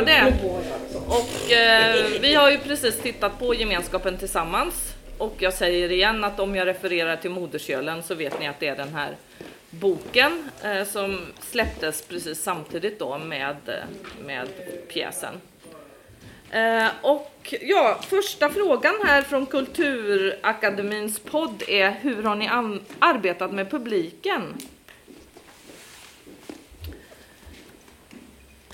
rullar 0.00 0.30
det. 0.30 0.30
Det. 0.30 0.98
Och 1.06 1.52
eh, 1.52 2.20
vi 2.20 2.34
har 2.34 2.50
ju 2.50 2.58
precis 2.58 3.00
tittat 3.00 3.38
på 3.38 3.54
gemenskapen 3.54 4.18
tillsammans. 4.18 4.94
Och 5.18 5.34
jag 5.38 5.54
säger 5.54 5.92
igen 5.92 6.24
att 6.24 6.40
om 6.40 6.56
jag 6.56 6.66
refererar 6.66 7.16
till 7.16 7.30
Moderskölen 7.30 8.02
så 8.02 8.14
vet 8.14 8.40
ni 8.40 8.48
att 8.48 8.60
det 8.60 8.68
är 8.68 8.76
den 8.76 8.94
här 8.94 9.16
boken 9.70 10.50
eh, 10.64 10.84
som 10.84 11.26
släpptes 11.40 12.02
precis 12.02 12.42
samtidigt 12.42 12.98
då 12.98 13.18
med, 13.18 13.56
eh, 13.66 14.24
med 14.26 14.48
pjäsen. 14.88 15.34
Eh, 16.50 16.88
och 17.02 17.54
ja, 17.60 18.00
första 18.08 18.50
frågan 18.50 18.94
här 19.04 19.22
från 19.22 19.46
Kulturakademins 19.46 21.18
podd 21.18 21.62
är 21.68 21.90
hur 21.90 22.22
har 22.22 22.34
ni 22.34 22.48
arbetat 22.98 23.52
med 23.52 23.70
publiken? 23.70 24.42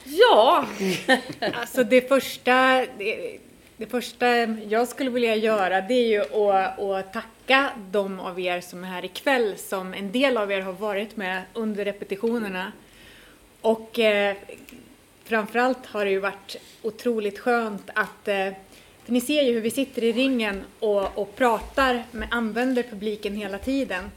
Ja, 0.09 0.66
Alltså 1.55 1.84
det 1.84 2.09
första, 2.09 2.87
det, 2.98 3.38
det 3.77 3.87
första 3.87 4.37
jag 4.47 4.88
skulle 4.88 5.10
vilja 5.10 5.37
göra 5.37 5.80
det 5.80 5.95
är 5.95 6.09
ju 6.09 6.20
att, 6.20 6.80
att 6.80 7.12
tacka 7.12 7.70
de 7.91 8.20
av 8.20 8.41
er 8.41 8.61
som 8.61 8.84
är 8.84 8.88
här 8.88 9.05
ikväll 9.05 9.55
som 9.56 9.95
en 9.95 10.12
del 10.12 10.37
av 10.37 10.52
er 10.52 10.61
har 10.61 10.73
varit 10.73 11.16
med 11.16 11.42
under 11.52 11.84
repetitionerna. 11.84 12.73
Och 13.61 13.98
eh, 13.98 14.36
framförallt 15.25 15.86
har 15.86 16.05
det 16.05 16.11
ju 16.11 16.19
varit 16.19 16.56
otroligt 16.83 17.39
skönt 17.39 17.91
att 17.95 18.28
eh, 18.28 18.48
ni 19.06 19.20
ser 19.20 19.42
ju 19.42 19.52
hur 19.52 19.61
vi 19.61 19.70
sitter 19.70 20.05
i 20.05 20.12
ringen 20.12 20.64
och, 20.78 21.19
och 21.19 21.36
pratar 21.36 22.02
med 22.11 22.28
använder 22.30 22.83
publiken 22.83 23.36
hela 23.36 23.58
tiden. 23.58 24.11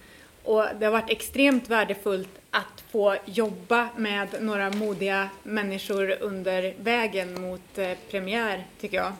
Och 0.44 0.66
det 0.80 0.85
har 0.85 0.91
varit 0.91 1.09
extremt 1.09 1.69
värdefullt 1.69 2.38
få 2.91 3.15
jobba 3.25 3.89
med 3.95 4.27
några 4.39 4.69
modiga 4.69 5.29
människor 5.43 6.15
under 6.19 6.73
vägen 6.79 7.41
mot 7.41 7.77
eh, 7.77 7.91
premiär, 8.11 8.65
tycker 8.81 8.97
jag. 8.97 9.13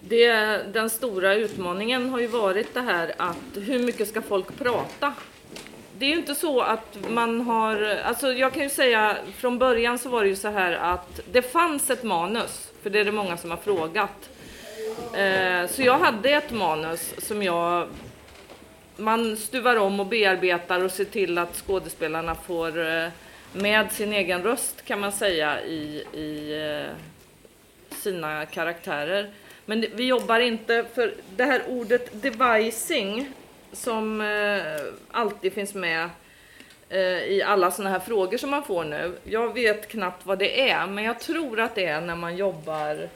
Det, 0.00 0.32
den 0.72 0.90
stora 0.90 1.34
utmaningen 1.34 2.10
har 2.10 2.20
ju 2.20 2.26
varit 2.26 2.74
det 2.74 2.80
här 2.80 3.14
att 3.16 3.36
hur 3.54 3.78
mycket 3.78 4.08
ska 4.08 4.22
folk 4.22 4.58
prata? 4.58 5.14
Det 5.98 6.06
är 6.06 6.10
ju 6.10 6.16
inte 6.16 6.34
så 6.34 6.60
att 6.60 6.98
man 7.10 7.40
har, 7.40 8.00
alltså 8.04 8.32
jag 8.32 8.52
kan 8.52 8.62
ju 8.62 8.70
säga 8.70 9.16
från 9.36 9.58
början 9.58 9.98
så 9.98 10.08
var 10.08 10.22
det 10.22 10.28
ju 10.28 10.36
så 10.36 10.48
här 10.48 10.72
att 10.72 11.20
det 11.32 11.42
fanns 11.42 11.90
ett 11.90 12.02
manus, 12.02 12.70
för 12.82 12.90
det 12.90 13.00
är 13.00 13.04
det 13.04 13.12
många 13.12 13.36
som 13.36 13.50
har 13.50 13.56
frågat. 13.56 14.30
Eh, 15.14 15.70
så 15.70 15.82
jag 15.82 15.98
hade 15.98 16.30
ett 16.30 16.52
manus 16.52 17.14
som 17.18 17.42
jag, 17.42 17.88
man 18.96 19.36
stuvar 19.36 19.76
om 19.76 20.00
och 20.00 20.06
bearbetar 20.06 20.84
och 20.84 20.90
ser 20.90 21.04
till 21.04 21.38
att 21.38 21.56
skådespelarna 21.56 22.34
får 22.34 22.88
eh, 22.88 23.08
med 23.52 23.92
sin 23.92 24.12
egen 24.12 24.42
röst 24.42 24.84
kan 24.84 25.00
man 25.00 25.12
säga 25.12 25.64
i, 25.64 26.04
i 26.12 26.60
eh, 26.62 26.92
sina 27.96 28.46
karaktärer. 28.46 29.30
Men 29.64 29.84
vi 29.94 30.06
jobbar 30.06 30.40
inte 30.40 30.84
för 30.94 31.14
det 31.36 31.44
här 31.44 31.62
ordet 31.68 32.22
devising 32.22 33.32
som 33.72 34.20
eh, 34.20 34.82
alltid 35.10 35.52
finns 35.52 35.74
med 35.74 36.10
i 37.28 37.42
alla 37.42 37.70
sådana 37.70 37.90
här 37.90 38.00
frågor 38.00 38.38
som 38.38 38.50
man 38.50 38.62
får 38.62 38.84
nu. 38.84 39.12
Jag 39.24 39.54
vet 39.54 39.88
knappt 39.88 40.26
vad 40.26 40.38
det 40.38 40.70
är, 40.70 40.86
men 40.86 41.04
jag 41.04 41.20
tror 41.20 41.60
att 41.60 41.74
det 41.74 41.86
är 41.86 42.00
när 42.00 42.16
man 42.16 42.36
jobbar 42.36 43.08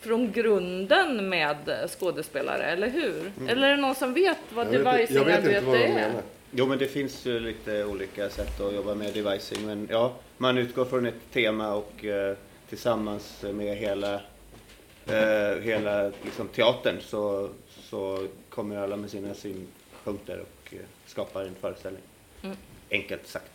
från 0.00 0.32
grunden 0.32 1.28
med 1.28 1.56
skådespelare, 1.98 2.62
eller 2.64 2.88
hur? 2.88 3.32
Eller 3.48 3.66
är 3.66 3.70
det 3.70 3.82
någon 3.82 3.94
som 3.94 4.14
vet 4.14 4.38
vad 4.54 4.74
Jag 4.74 4.78
vet, 4.80 5.10
jag 5.10 5.24
vet 5.24 5.38
inte 5.38 5.60
devising-arbete 5.60 5.66
vad 5.66 5.74
de 5.78 5.84
är? 5.84 5.94
menar. 5.94 6.22
Jo, 6.50 6.66
men 6.66 6.78
det 6.78 6.86
finns 6.86 7.26
ju 7.26 7.40
lite 7.40 7.84
olika 7.84 8.30
sätt 8.30 8.60
att 8.60 8.74
jobba 8.74 8.94
med 8.94 9.14
devising. 9.14 9.66
Men 9.66 9.88
ja, 9.90 10.14
man 10.36 10.58
utgår 10.58 10.84
från 10.84 11.06
ett 11.06 11.32
tema 11.32 11.74
och 11.74 12.04
eh, 12.04 12.36
tillsammans 12.68 13.44
med 13.54 13.76
hela, 13.76 14.14
eh, 15.06 15.60
hela 15.62 16.12
liksom, 16.24 16.48
teatern 16.48 16.96
så, 17.00 17.48
så 17.82 18.26
kommer 18.48 18.76
alla 18.76 18.96
med 18.96 19.10
sina 19.10 19.34
synpunkter 19.34 20.40
och 20.40 20.74
eh, 20.74 20.80
skapar 21.06 21.42
en 21.44 21.54
föreställning. 21.60 22.02
Mm. 22.42 22.56
Enkelt 22.90 23.26
sagt. 23.26 23.50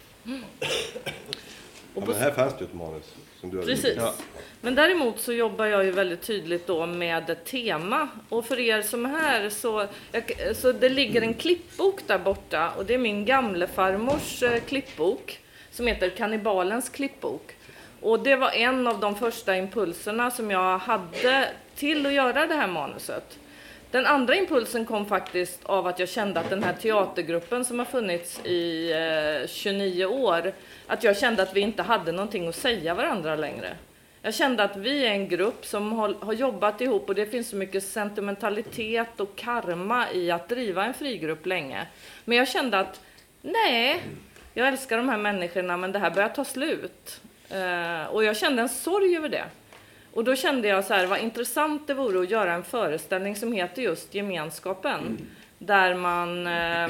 Ja, 1.96 2.02
men 2.07 2.16
här 2.16 2.31
fanns 2.31 2.53
det 2.53 2.59
ju 2.59 2.66
ett 2.66 2.74
manus 2.74 3.16
som 3.40 3.50
du 3.50 3.57
hade 3.57 3.68
Precis. 3.68 3.96
Ja. 3.97 4.13
Men 4.62 4.75
däremot 4.75 5.19
så 5.19 5.34
jobbar 5.34 5.66
jag 5.66 5.85
ju 5.85 5.91
väldigt 5.91 6.22
tydligt 6.22 6.68
då 6.68 6.85
med 6.85 7.29
ett 7.29 7.46
tema. 7.46 8.07
Och 8.29 8.46
för 8.46 8.59
er 8.59 8.81
som 8.81 9.06
är 9.06 9.09
här 9.09 9.50
så, 9.50 9.88
jag, 10.12 10.56
så 10.56 10.72
det 10.72 10.90
ligger 10.90 11.22
en 11.22 11.34
klippbok 11.34 12.07
där 12.07 12.19
borta 12.19 12.72
och 12.78 12.85
det 12.85 12.94
är 12.94 12.97
min 12.97 13.25
gamle 13.25 13.68
farmors 13.68 14.44
eh, 14.44 14.59
klippbok 14.59 15.40
som 15.72 15.88
heter 15.88 16.09
Kannibalens 16.09 16.90
klippbok. 16.90 17.56
Och 18.01 18.19
det 18.19 18.35
var 18.35 18.51
en 18.51 18.88
av 18.88 19.00
de 19.00 19.16
första 19.16 19.57
impulserna 19.57 20.31
som 20.31 20.51
jag 20.51 20.78
hade 20.78 21.50
till 21.75 22.06
att 22.06 22.13
göra 22.13 22.47
det 22.47 22.56
här 22.56 22.68
manuset. 22.68 23.40
Den 23.91 24.06
andra 24.06 24.35
impulsen 24.35 24.85
kom 24.85 25.06
faktiskt 25.06 25.59
av 25.63 25.88
att 25.88 26.00
jag 26.00 26.09
kände 26.09 26.40
att 26.40 26.50
den 26.50 26.63
här 26.63 26.74
teatergruppen 26.74 27.66
som 27.66 27.79
har 27.79 27.85
funnits 27.85 28.46
i 28.46 28.91
eh, 29.44 29.47
29 29.47 30.06
år, 30.06 30.53
att 30.88 31.03
jag 31.03 31.18
kände 31.18 31.44
att 31.44 31.56
vi 31.56 31.62
inte 31.62 31.84
hade 31.84 32.12
någonting 32.12 32.47
att 32.47 32.56
säga 32.56 32.94
varandra 32.94 33.35
längre. 33.35 33.75
Jag 34.22 34.34
kände 34.34 34.63
att 34.63 34.78
vi 34.78 35.06
är 35.06 35.12
en 35.12 35.28
grupp 35.28 35.66
som 35.66 35.94
har, 35.94 36.13
har 36.13 36.34
jobbat 36.34 36.81
ihop 36.81 37.09
och 37.09 37.16
det 37.16 37.25
finns 37.25 37.50
så 37.50 37.56
mycket 37.56 37.84
sentimentalitet 37.84 39.19
och 39.19 39.35
karma 39.35 40.12
i 40.12 40.31
att 40.31 40.50
driva 40.50 40.85
en 40.85 40.94
frigrupp 40.94 41.46
länge. 41.46 41.88
Men 42.25 42.38
jag 42.38 42.47
kände 42.47 42.80
att 42.80 43.01
nej, 43.41 44.03
jag 44.53 44.68
älskar 44.68 44.97
de 44.97 45.09
här 45.09 45.18
människorna 45.18 45.78
men 45.78 45.91
det 45.91 46.00
här 46.00 46.12
börjar 46.12 46.30
ta 46.30 46.46
slut. 46.46 47.22
Eh, 47.50 48.06
och 48.06 48.24
jag 48.24 48.38
kände 48.38 48.62
en 48.62 48.69
sorg 48.69 49.18
över 49.18 49.30
det. 49.30 49.46
Och 50.14 50.24
då 50.24 50.36
kände 50.36 50.68
jag 50.68 50.86
så 50.86 50.94
här, 50.94 51.06
vad 51.08 51.20
intressant 51.20 51.88
det 51.88 51.94
vore 51.94 52.22
att 52.22 52.30
göra 52.30 52.54
en 52.54 52.64
föreställning 52.64 53.36
som 53.36 53.54
heter 53.54 53.82
just 53.82 54.14
Gemenskapen. 54.16 55.18
Där 55.58 55.96
man 55.96 56.48
eh, 56.48 56.90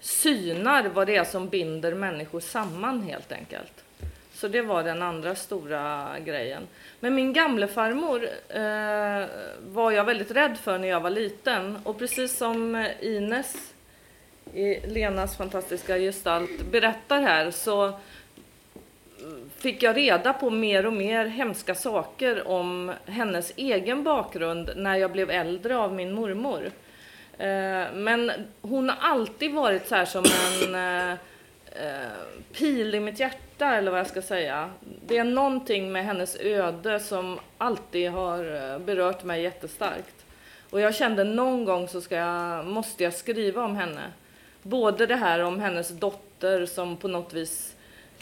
synar 0.00 0.88
vad 0.88 1.06
det 1.06 1.16
är 1.16 1.24
som 1.24 1.48
binder 1.48 1.94
människor 1.94 2.40
samman 2.40 3.02
helt 3.02 3.32
enkelt. 3.32 3.84
Så 4.34 4.48
det 4.48 4.62
var 4.62 4.82
den 4.82 5.02
andra 5.02 5.34
stora 5.34 6.08
grejen. 6.24 6.62
Men 7.00 7.14
min 7.14 7.32
gamle 7.32 7.68
farmor 7.68 8.28
eh, 8.48 9.28
var 9.66 9.92
jag 9.92 10.04
väldigt 10.04 10.30
rädd 10.30 10.58
för 10.58 10.78
när 10.78 10.88
jag 10.88 11.00
var 11.00 11.10
liten. 11.10 11.78
Och 11.84 11.98
precis 11.98 12.36
som 12.36 12.86
Ines, 13.00 13.72
i 14.54 14.86
Lenas 14.86 15.36
fantastiska 15.36 15.98
gestalt, 15.98 16.62
berättar 16.70 17.20
här 17.20 17.50
så 17.50 17.98
fick 19.62 19.82
jag 19.82 19.96
reda 19.96 20.32
på 20.32 20.50
mer 20.50 20.86
och 20.86 20.92
mer 20.92 21.26
hemska 21.26 21.74
saker 21.74 22.48
om 22.48 22.92
hennes 23.06 23.52
egen 23.56 24.04
bakgrund 24.04 24.70
när 24.76 24.96
jag 24.96 25.12
blev 25.12 25.30
äldre 25.30 25.76
av 25.76 25.94
min 25.94 26.12
mormor. 26.12 26.70
Eh, 27.38 27.92
men 27.94 28.32
hon 28.62 28.88
har 28.88 28.96
alltid 29.00 29.54
varit 29.54 29.88
så 29.88 29.94
här 29.94 30.04
som 30.04 30.24
en 30.24 30.74
eh, 30.74 31.12
eh, 31.12 32.10
pil 32.52 32.94
i 32.94 33.00
mitt 33.00 33.20
hjärta, 33.20 33.74
eller 33.76 33.90
vad 33.90 34.00
jag 34.00 34.06
ska 34.06 34.22
säga. 34.22 34.70
Det 35.06 35.18
är 35.18 35.24
någonting 35.24 35.92
med 35.92 36.04
hennes 36.04 36.36
öde 36.40 37.00
som 37.00 37.38
alltid 37.58 38.10
har 38.10 38.78
berört 38.78 39.24
mig 39.24 39.42
jättestarkt. 39.42 40.24
Och 40.70 40.80
jag 40.80 40.94
kände 40.94 41.24
någon 41.24 41.64
gång 41.64 41.88
så 41.88 42.00
ska 42.00 42.16
jag, 42.16 42.66
måste 42.66 43.04
jag 43.04 43.14
skriva 43.14 43.64
om 43.64 43.76
henne. 43.76 44.02
Både 44.62 45.06
det 45.06 45.16
här 45.16 45.40
om 45.40 45.60
hennes 45.60 45.88
dotter 45.88 46.66
som 46.66 46.96
på 46.96 47.08
något 47.08 47.32
vis 47.32 47.74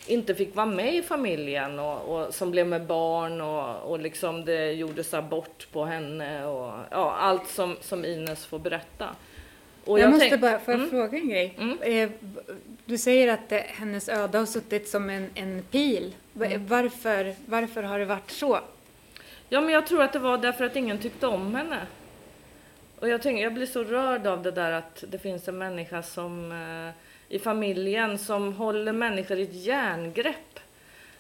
inte 0.06 0.34
fick 0.34 0.54
vara 0.56 0.66
med 0.66 0.94
i 0.94 1.02
familjen 1.02 1.78
och, 1.78 2.00
och 2.26 2.34
som 2.34 2.50
blev 2.50 2.66
med 2.66 2.82
barn 2.86 3.40
och, 3.40 3.90
och 3.90 3.98
liksom 4.00 4.44
det 4.44 4.72
gjordes 4.72 5.14
abort 5.14 5.66
på 5.72 5.84
henne 5.84 6.44
och 6.46 6.72
ja, 6.90 7.12
allt 7.16 7.48
som, 7.48 7.76
som 7.80 8.04
Ines 8.04 8.46
får 8.46 8.58
berätta. 8.58 9.08
Och 9.84 9.98
jag, 10.00 10.10
måste 10.10 10.28
tänk- 10.28 10.40
bara, 10.40 10.58
får 10.58 10.74
jag 10.74 10.78
Mm. 10.80 10.90
fråga 10.90 11.18
en 11.18 11.28
grej? 11.28 11.54
Mm. 11.58 11.78
Eh, 11.82 12.10
Du 12.84 12.98
säger 12.98 13.28
att 13.32 13.52
eh, 13.52 13.58
hennes 13.58 14.08
öde 14.08 14.38
har 14.38 14.46
suttit 14.46 14.88
som 14.88 15.10
en, 15.10 15.30
en 15.34 15.62
pil. 15.70 16.14
Mm. 16.36 16.66
Varför, 16.66 17.34
varför 17.46 17.82
har 17.82 17.98
det 17.98 18.04
varit 18.04 18.30
så? 18.30 18.60
Ja, 19.48 19.60
men 19.60 19.70
jag 19.74 19.86
tror 19.86 20.02
att 20.02 20.12
det 20.12 20.18
var 20.18 20.38
därför 20.38 20.64
att 20.64 20.76
ingen 20.76 20.98
tyckte 20.98 21.26
om 21.26 21.54
henne. 21.54 21.78
Och 23.00 23.08
jag, 23.08 23.22
tänker, 23.22 23.42
jag 23.42 23.54
blir 23.54 23.66
så 23.66 23.84
rörd 23.84 24.26
av 24.26 24.42
det 24.42 24.50
där 24.50 24.72
att 24.72 25.04
det 25.08 25.18
finns 25.18 25.48
en 25.48 25.58
människa 25.58 26.02
som 26.02 26.52
eh, 26.52 26.94
i 27.30 27.38
familjen 27.38 28.18
som 28.18 28.52
håller 28.52 28.92
människor 28.92 29.38
i 29.38 29.42
ett 29.42 29.54
järngrepp 29.54 30.60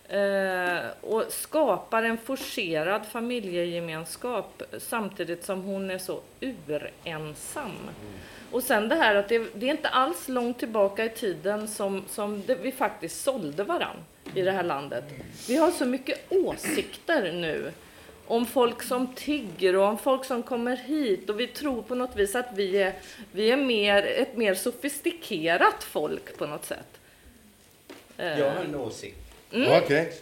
eh, 0.08 0.90
och 1.00 1.24
skapar 1.28 2.02
en 2.02 2.18
forcerad 2.18 3.06
familjegemenskap 3.06 4.62
samtidigt 4.78 5.44
som 5.44 5.62
hon 5.62 5.90
är 5.90 5.98
så 5.98 6.20
urensam. 6.40 7.90
Och 8.50 8.62
sen 8.62 8.88
det 8.88 8.94
här 8.94 9.14
att 9.14 9.28
det, 9.28 9.46
det 9.54 9.66
är 9.66 9.70
inte 9.70 9.88
alls 9.88 10.28
långt 10.28 10.58
tillbaka 10.58 11.04
i 11.04 11.08
tiden 11.08 11.68
som, 11.68 12.04
som 12.08 12.42
det, 12.46 12.54
vi 12.54 12.72
faktiskt 12.72 13.22
sålde 13.22 13.64
varann 13.64 13.96
i 14.34 14.42
det 14.42 14.52
här 14.52 14.62
landet. 14.62 15.04
Vi 15.48 15.56
har 15.56 15.70
så 15.70 15.86
mycket 15.86 16.32
åsikter 16.32 17.32
nu 17.32 17.72
om 18.30 18.46
folk 18.46 18.82
som 18.82 19.06
tigger 19.14 19.76
och 19.76 19.84
om 19.84 19.98
folk 19.98 20.24
som 20.24 20.42
kommer 20.42 20.76
hit 20.76 21.30
och 21.30 21.40
vi 21.40 21.46
tror 21.46 21.82
på 21.82 21.94
något 21.94 22.16
vis 22.16 22.34
att 22.34 22.46
vi 22.56 22.76
är, 22.76 22.92
vi 23.32 23.50
är 23.50 23.56
mer, 23.56 24.02
ett 24.02 24.36
mer 24.36 24.54
sofistikerat 24.54 25.84
folk 25.84 26.36
på 26.38 26.46
något 26.46 26.64
sätt. 26.64 27.00
Eh, 28.16 28.38
Jag 28.38 28.50
har 28.50 28.64
en 28.64 28.74
åsikt. 28.74 29.16
Okej. 29.52 30.12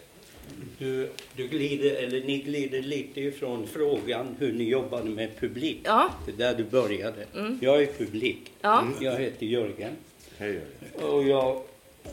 Du, 0.78 1.10
du 1.37 1.49
glider, 1.49 1.94
eller 1.94 2.20
ni 2.20 2.38
glider 2.38 2.82
lite 2.82 3.20
ifrån 3.20 3.66
frågan 3.66 4.37
hur 4.38 4.52
ni 4.52 4.64
jobbade 4.64 5.11
med 5.11 5.40
publik. 5.40 5.81
Ja. 5.84 6.11
Det 6.26 6.32
är 6.32 6.37
där 6.37 6.54
du 6.54 6.64
började. 6.64 7.26
Jag 7.61 7.82
är 7.82 7.87
publik. 7.87 8.52
Ja. 8.61 8.84
Jag 9.00 9.12
heter 9.20 9.46
Jörgen. 9.46 9.93
Hej 10.38 10.49
Jörgen. 10.52 11.11
Och 11.12 11.22
jag 11.22 11.62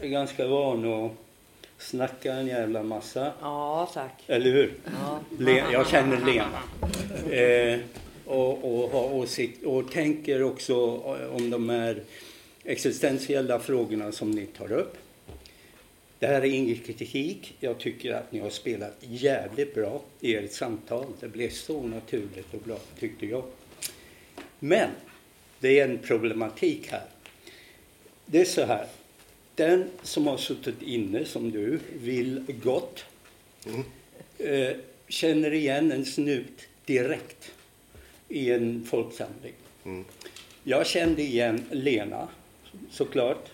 är 0.02 0.08
ganska 0.08 0.48
van 0.48 0.94
att 1.06 1.12
snacka 1.78 2.34
en 2.34 2.48
jävla 2.48 2.84
massa. 2.84 3.34
Ja, 3.42 3.90
tack. 3.94 4.24
Eller 4.28 4.52
hur? 4.52 4.74
Ja. 4.86 5.72
Jag 5.72 5.88
känner 5.88 6.26
Lena. 6.26 6.62
Eh, 7.32 7.80
och, 8.26 8.64
och 8.64 8.92
har 8.92 9.14
åsikt 9.14 9.64
och 9.64 9.92
tänker 9.92 10.44
också 10.44 10.98
om 11.32 11.50
de 11.50 11.70
här 11.70 12.04
existentiella 12.64 13.60
frågorna 13.60 14.12
som 14.12 14.32
ni 14.32 14.46
tar 14.46 14.72
upp. 14.72 14.98
Det 16.20 16.28
här 16.28 16.42
är 16.42 16.46
ingen 16.46 16.78
kritik. 16.78 17.56
Jag 17.60 17.78
tycker 17.78 18.14
att 18.14 18.32
ni 18.32 18.40
har 18.40 18.50
spelat 18.50 18.98
jävligt 19.00 19.76
bra 19.76 20.02
i 20.20 20.36
ert 20.36 20.52
samtal. 20.52 21.06
Det 21.20 21.28
blev 21.28 21.50
så 21.50 21.84
naturligt 21.84 22.54
och 22.54 22.60
bra, 22.60 22.78
tyckte 23.00 23.26
jag. 23.26 23.44
Men 24.60 24.90
det 25.60 25.80
är 25.80 25.90
en 25.90 25.98
problematik 25.98 26.88
här. 26.92 27.06
Det 28.26 28.42
är 28.42 28.46
så 28.46 28.66
här. 28.66 28.88
Den 29.56 29.90
som 30.04 30.28
har 30.28 30.38
suttit 30.38 30.82
inne, 30.82 31.26
som 31.26 31.52
du, 31.52 31.80
vill 32.00 32.46
gott 32.64 33.06
eh, 34.38 34.78
känner 35.08 35.54
igen 35.54 35.92
en 35.92 36.06
snut 36.06 36.68
direkt 36.86 37.52
i 38.30 38.52
en 38.52 38.86
folksamling. 38.86 39.54
Jag 40.64 40.88
kände 40.88 41.22
igen 41.22 41.64
Lena, 41.72 42.28
såklart, 42.92 43.52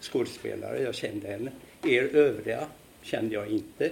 skådespelare, 0.00 0.82
jag 0.82 0.94
kände 0.94 1.28
henne. 1.28 1.52
Er 1.82 2.02
övriga 2.02 2.66
kände 3.02 3.34
jag 3.34 3.48
inte. 3.48 3.90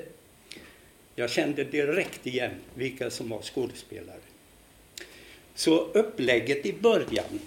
Jag 1.14 1.30
kände 1.30 1.64
direkt 1.64 2.26
igen 2.26 2.50
vilka 2.74 3.10
som 3.10 3.28
var 3.28 3.42
skådespelare. 3.42 4.20
Så 5.54 5.78
upplägget 5.80 6.66
i 6.66 6.72
början, 6.72 7.40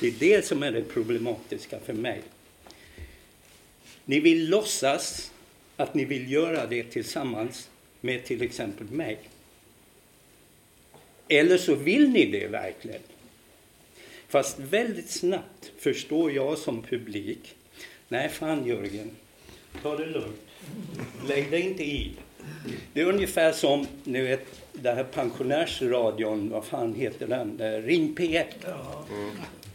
det 0.00 0.06
är 0.06 0.14
det 0.18 0.46
som 0.46 0.62
är 0.62 0.72
det 0.72 0.82
problematiska 0.82 1.78
för 1.80 1.92
mig. 1.92 2.22
Ni 4.08 4.20
vill 4.20 4.48
låtsas 4.48 5.32
att 5.76 5.94
ni 5.94 6.04
vill 6.04 6.32
göra 6.32 6.66
det 6.66 6.82
tillsammans 6.82 7.70
med 8.00 8.24
till 8.24 8.42
exempel 8.42 8.86
mig. 8.86 9.18
Eller 11.28 11.58
så 11.58 11.74
vill 11.74 12.08
ni 12.08 12.26
det 12.26 12.46
verkligen. 12.46 13.00
Fast 14.28 14.58
väldigt 14.58 15.10
snabbt 15.10 15.72
förstår 15.78 16.32
jag 16.32 16.58
som 16.58 16.82
publik. 16.82 17.54
Nej, 18.08 18.28
fan 18.28 18.66
Jörgen. 18.66 19.10
Ta 19.82 19.96
det 19.96 20.06
lugnt. 20.06 20.40
Lägg 21.28 21.50
dig 21.50 21.60
inte 21.60 21.84
i. 21.84 22.12
Det 22.92 23.00
är 23.00 23.06
ungefär 23.06 23.52
som, 23.52 23.86
ni 24.04 24.20
vet, 24.20 24.46
den 24.72 24.96
här 24.96 25.04
pensionärsradion, 25.04 26.50
vad 26.50 26.64
fan 26.64 26.94
heter 26.94 27.26
den? 27.26 27.60
Eh, 27.60 27.82
Ring 27.82 28.14
P1. 28.14 28.44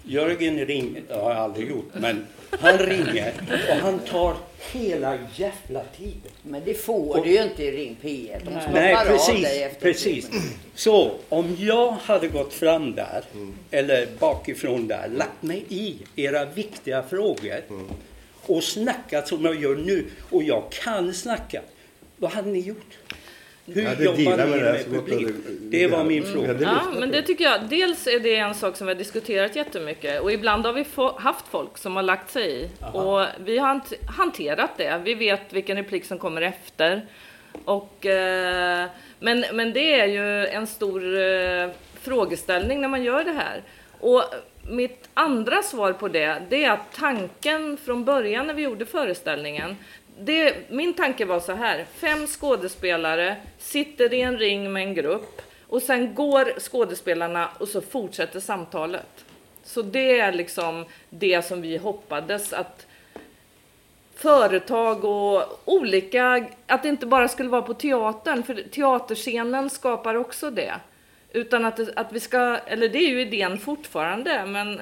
Jörgen 0.06 0.66
ringer, 0.66 1.02
det 1.08 1.14
har 1.14 1.32
jag 1.32 1.40
aldrig 1.40 1.70
gjort, 1.70 1.90
men 1.94 2.26
han 2.50 2.78
ringer 2.78 3.34
och 3.70 3.76
han 3.76 4.00
tar 4.00 4.36
hela 4.72 5.18
jävla 5.36 5.84
tiden. 5.98 6.32
Men 6.44 6.62
det 6.66 6.74
får 6.74 7.24
du 7.24 7.30
ju 7.32 7.44
inte 7.44 7.64
i 7.64 7.72
Ring 7.72 7.98
P1. 8.02 8.40
De 8.46 8.52
stoppar 8.52 8.72
Nej, 8.74 8.96
av 8.96 9.06
precis. 9.06 9.42
dig 9.44 9.64
efter 9.64 9.82
precis. 9.82 10.30
Så 10.76 11.12
om 11.30 11.58
jag 11.60 11.92
hade 11.92 12.28
gått 12.28 12.54
fram 12.54 12.96
där, 12.96 13.24
eller 13.72 14.08
bakifrån 14.20 14.88
där, 14.88 15.08
lagt 15.08 15.42
mig 15.44 15.66
i 15.70 15.98
era 16.16 16.46
viktiga 16.46 17.04
frågor 17.04 17.62
och 18.46 18.64
snackat 18.64 19.28
som 19.28 19.46
jag 19.46 19.62
gör 19.62 19.76
nu, 19.76 20.06
och 20.30 20.44
jag 20.44 20.64
kan 20.72 21.14
snacka, 21.14 21.62
vad 22.18 22.32
hade 22.32 22.50
ni 22.50 22.60
gjort? 22.60 22.98
Hur 23.66 23.82
Ja, 23.84 23.96
det 23.98 24.04
jobbar 24.04 24.38
ni 24.46 24.62
med 24.62 24.86
publik? 24.90 25.28
det- 25.72 25.78
Det 25.80 25.88
var 25.88 26.04
min 26.04 26.24
fråga. 26.24 26.54
det 26.54 26.64
Ja, 26.64 26.82
men 27.00 27.12
det 27.12 27.22
tycker 27.22 27.44
jag. 27.44 27.62
Dels 27.70 28.08
är 28.08 28.20
det 28.20 28.36
en 28.36 28.54
sak 28.56 28.76
som 28.78 28.88
vi 28.88 28.94
har 28.94 28.98
diskuterat 28.98 29.56
jättemycket 29.56 30.22
och 30.22 30.32
ibland 30.32 30.66
har 30.66 30.74
vi 30.74 30.86
haft 31.18 31.48
folk 31.48 31.78
som 31.78 31.96
har 31.96 32.04
lagt 32.04 32.32
sig 32.32 32.62
i 32.64 32.70
och 32.94 33.26
vi 33.46 33.58
har 33.58 33.68
hant, 33.68 33.94
hanterat 34.18 34.72
det. 34.78 35.02
Vi 35.04 35.14
vet 35.14 35.54
vilken 35.54 35.78
replik 35.78 36.06
som 36.06 36.18
kommer 36.18 36.42
efter. 36.42 37.06
Och, 37.66 38.06
eh, 38.06 38.86
men, 39.20 39.46
men 39.54 39.74
det 39.74 40.00
är 40.00 40.06
ju 40.08 40.46
en 40.48 40.68
stor 40.68 41.18
eh, 41.20 41.70
frågeställning 42.02 42.82
när 42.82 42.88
man 42.88 43.04
gör 43.04 43.24
det 43.24 43.32
här. 43.32 43.62
Och 44.00 44.24
mitt 44.70 45.10
andra 45.14 45.62
svar 45.64 45.94
på 45.94 46.08
det, 46.08 46.42
det 46.50 46.64
är 46.64 46.72
att 46.72 46.94
tanken 46.96 47.78
från 47.86 48.06
början 48.06 48.48
när 48.48 48.54
vi 48.54 48.62
gjorde 48.62 48.86
föreställningen, 48.86 49.78
det, 50.20 50.70
min 50.70 50.94
tanke 50.94 51.26
var 51.26 51.40
så 51.40 51.52
här, 51.52 51.86
fem 51.96 52.28
skådespelare 52.28 53.36
sitter 53.58 54.14
i 54.14 54.22
en 54.22 54.38
ring 54.38 54.74
med 54.74 54.84
en 54.84 54.94
grupp 54.94 55.42
och 55.68 55.82
sen 55.82 56.16
går 56.16 56.60
skådespelarna 56.60 57.50
och 57.58 57.68
så 57.68 57.82
fortsätter 57.82 58.40
samtalet. 58.40 59.26
Så 59.64 59.82
det 59.82 60.20
är 60.20 60.32
liksom 60.32 60.86
det 61.10 61.46
som 61.46 61.62
vi 61.62 61.78
hoppades 61.78 62.54
att 62.54 62.86
företag 64.16 65.06
och 65.06 65.62
olika, 65.66 66.48
att 66.68 66.84
det 66.84 66.90
inte 66.90 67.06
bara 67.06 67.28
skulle 67.28 67.50
vara 67.50 67.62
på 67.62 67.74
teatern, 67.74 68.44
för 68.44 68.56
teaterscenen 68.72 69.70
skapar 69.70 70.16
också 70.16 70.52
det. 70.52 70.74
Utan 71.32 71.66
att, 71.66 71.80
att 71.96 72.14
vi 72.14 72.20
ska, 72.20 72.58
eller 72.58 72.90
det 72.90 72.98
är 72.98 73.10
ju 73.10 73.22
idén 73.22 73.58
fortfarande, 73.58 74.46
men 74.46 74.82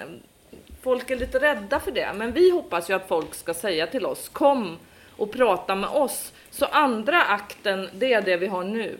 folk 0.81 1.10
är 1.10 1.16
lite 1.16 1.39
rädda 1.39 1.80
för 1.80 1.92
det. 1.92 2.10
Men 2.16 2.31
vi 2.31 2.51
hoppas 2.51 2.89
ju 2.89 2.94
att 2.94 3.07
folk 3.07 3.36
ska 3.36 3.54
säga 3.54 3.88
till 3.88 4.06
oss, 4.06 4.30
kom 4.30 4.77
och 5.18 5.31
prata 5.31 5.75
med 5.75 5.90
oss. 5.90 6.34
Så 6.52 6.66
andra 6.66 7.22
akten, 7.24 7.90
det 8.00 8.13
är 8.13 8.22
det 8.22 8.38
vi 8.38 8.48
har 8.48 8.63
nu. 8.63 8.98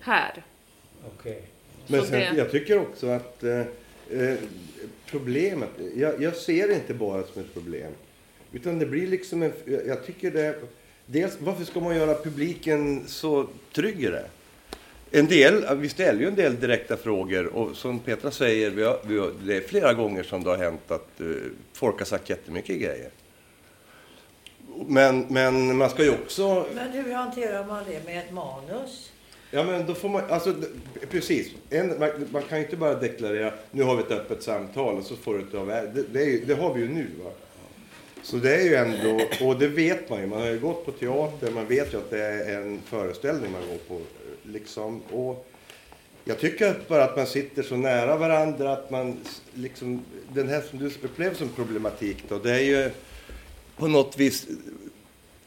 Här. 0.00 0.42
Okej. 1.18 1.42
Men 1.86 2.00
Så 2.00 2.06
sen, 2.06 2.18
det- 2.20 2.38
jag 2.38 2.50
tycker 2.50 2.78
också 2.78 3.06
att 3.06 3.42
eh, 3.44 3.60
eh, 4.10 4.34
problemet, 5.06 5.70
jag, 5.96 6.22
jag 6.22 6.36
ser 6.36 6.68
det 6.68 6.74
inte 6.74 6.94
bara 6.94 7.22
som 7.22 7.42
ett 7.42 7.54
problem. 7.54 7.92
Utan 8.52 8.78
det 8.78 8.86
blir 8.86 9.06
liksom 9.06 9.42
en, 9.42 9.52
jag 9.86 10.06
tycker 10.06 10.30
det, 10.30 10.60
dels 11.06 11.36
varför 11.40 11.64
ska 11.64 11.80
man 11.80 11.96
göra 11.96 12.14
publiken 12.14 13.04
så 13.06 13.46
trygg 13.74 14.02
i 14.04 14.06
det? 14.06 14.24
En 15.10 15.26
del, 15.26 15.76
vi 15.76 15.88
ställer 15.88 16.20
ju 16.20 16.26
en 16.28 16.34
del 16.34 16.60
direkta 16.60 16.96
frågor 16.96 17.46
och 17.46 17.76
som 17.76 17.98
Petra 17.98 18.30
säger, 18.30 18.70
vi 18.70 18.82
har, 18.82 18.98
vi 19.06 19.18
har, 19.18 19.30
det 19.44 19.56
är 19.56 19.60
flera 19.60 19.92
gånger 19.94 20.22
som 20.22 20.44
det 20.44 20.50
har 20.50 20.56
hänt 20.56 20.90
att 20.90 21.20
eh, 21.20 21.26
folk 21.72 21.98
har 21.98 22.04
sagt 22.06 22.30
jättemycket 22.30 22.76
grejer. 22.80 23.10
Men, 24.86 25.26
men 25.28 25.76
man 25.76 25.90
ska 25.90 26.04
ju 26.04 26.10
också 26.10 26.66
Men 26.74 26.90
hur 26.90 27.12
hanterar 27.12 27.66
man 27.66 27.84
det 27.88 28.04
med 28.06 28.18
ett 28.18 28.32
manus? 28.32 29.12
Ja, 29.50 29.64
men 29.64 29.86
då 29.86 29.94
får 29.94 30.08
man, 30.08 30.22
alltså 30.30 30.54
precis. 31.10 31.50
En, 31.70 31.98
man, 31.98 32.10
man 32.30 32.42
kan 32.42 32.58
ju 32.58 32.64
inte 32.64 32.76
bara 32.76 32.94
deklarera, 32.94 33.52
nu 33.70 33.82
har 33.82 33.96
vi 33.96 34.02
ett 34.02 34.10
öppet 34.10 34.42
samtal 34.42 34.96
och 34.96 35.04
så 35.04 35.16
får 35.16 35.46
du 35.50 35.58
av 35.58 35.66
det, 35.66 36.04
det, 36.12 36.24
ju, 36.24 36.44
det 36.44 36.54
har 36.54 36.74
vi 36.74 36.80
ju 36.80 36.88
nu 36.88 37.06
va. 37.24 37.30
Så 38.22 38.36
det 38.36 38.54
är 38.54 38.62
ju 38.62 38.74
ändå, 38.74 39.24
och 39.40 39.58
det 39.58 39.68
vet 39.68 40.10
man 40.10 40.20
ju, 40.20 40.26
man 40.26 40.40
har 40.40 40.48
ju 40.48 40.58
gått 40.58 40.84
på 40.84 40.92
teater, 40.92 41.50
man 41.50 41.66
vet 41.66 41.94
ju 41.94 41.98
att 41.98 42.10
det 42.10 42.22
är 42.22 42.60
en 42.60 42.80
föreställning 42.86 43.52
man 43.52 43.62
går 43.68 43.96
på. 43.96 44.04
Liksom. 44.42 45.02
Och 45.10 45.46
jag 46.24 46.38
tycker 46.38 46.74
bara 46.88 47.04
att 47.04 47.16
man 47.16 47.26
sitter 47.26 47.62
så 47.62 47.76
nära 47.76 48.16
varandra, 48.16 48.72
att 48.72 48.90
man 48.90 49.16
liksom, 49.54 50.04
den 50.34 50.48
här 50.48 50.60
som 50.60 50.78
du 50.78 50.86
upplever 50.86 51.34
som 51.34 51.48
problematik 51.48 52.24
då, 52.28 52.38
det 52.38 52.50
är 52.50 52.60
ju 52.60 52.90
på 53.82 53.88
något 53.88 54.16
vis 54.18 54.46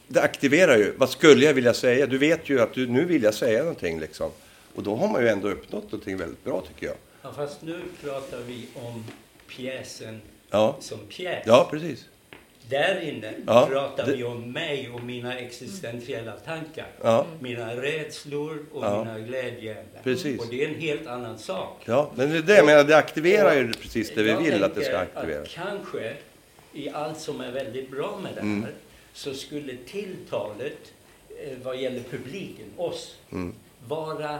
det 0.08 0.20
aktiverar 0.22 0.76
ju. 0.76 0.92
Vad 0.96 1.10
skulle 1.10 1.44
jag 1.46 1.54
vilja 1.54 1.74
säga? 1.74 2.06
Du 2.06 2.18
vet 2.18 2.48
ju 2.48 2.60
att 2.60 2.74
du, 2.74 2.86
nu 2.86 3.04
vill 3.04 3.22
jag 3.22 3.34
säga 3.34 3.58
någonting 3.58 4.00
liksom. 4.00 4.30
Och 4.74 4.82
då 4.82 4.96
har 4.96 5.08
man 5.08 5.22
ju 5.22 5.28
ändå 5.28 5.48
uppnått 5.48 5.92
någonting 5.92 6.16
väldigt 6.16 6.44
bra 6.44 6.62
tycker 6.68 6.86
jag. 6.86 6.96
Ja, 7.22 7.32
fast 7.36 7.62
nu 7.62 7.80
pratar 8.04 8.38
vi 8.46 8.66
om 8.74 9.04
pjäsen 9.48 10.20
Ja, 10.50 10.76
som 10.80 10.98
pjäs. 11.08 11.42
ja 11.46 11.68
precis. 11.70 12.04
Där 12.68 13.00
inne 13.00 13.32
Ja, 13.46 13.66
pratar 13.70 14.06
det- 14.06 14.16
vi 14.16 14.24
om 14.24 14.52
mig 14.52 14.90
och 14.94 15.02
mina 15.02 15.38
existentiella 15.38 16.32
tankar. 16.32 16.86
Ja, 17.02 17.26
Mina 17.40 17.76
rädslor 17.76 18.64
och 18.72 18.84
Ja. 18.84 19.04
mina 19.04 19.18
glädjeämnen. 19.18 19.84
Precis. 20.02 20.40
Och 20.40 20.46
det 20.50 20.64
är 20.64 20.68
en 20.68 20.80
helt 20.80 21.06
annan 21.06 21.38
sak. 21.38 21.82
ja. 21.84 22.10
men 22.16 22.30
det 22.30 22.38
är 22.38 22.42
det 22.42 22.56
jag 22.56 22.66
menar, 22.66 22.84
det 22.84 22.96
aktiverar 22.96 23.54
ju 23.56 23.72
precis 23.72 24.10
det 24.14 24.22
vi 24.22 24.34
vill 24.34 24.64
att 24.64 24.74
det 24.74 24.84
ska 24.84 24.98
aktivera. 24.98 25.42
Att 25.42 25.48
kanske 25.48 26.12
i 26.76 26.90
allt 26.90 27.20
som 27.20 27.40
är 27.40 27.50
väldigt 27.52 27.90
bra 27.90 28.18
med 28.22 28.34
det 28.34 28.40
här 28.40 28.46
Mm. 28.48 28.68
så 29.12 29.34
skulle 29.34 29.76
tilltalet 29.86 30.92
eh, 31.28 31.58
vad 31.62 31.76
gäller 31.76 32.00
publiken, 32.00 32.66
oss, 32.76 33.16
Mm. 33.32 33.54
vara 33.88 34.38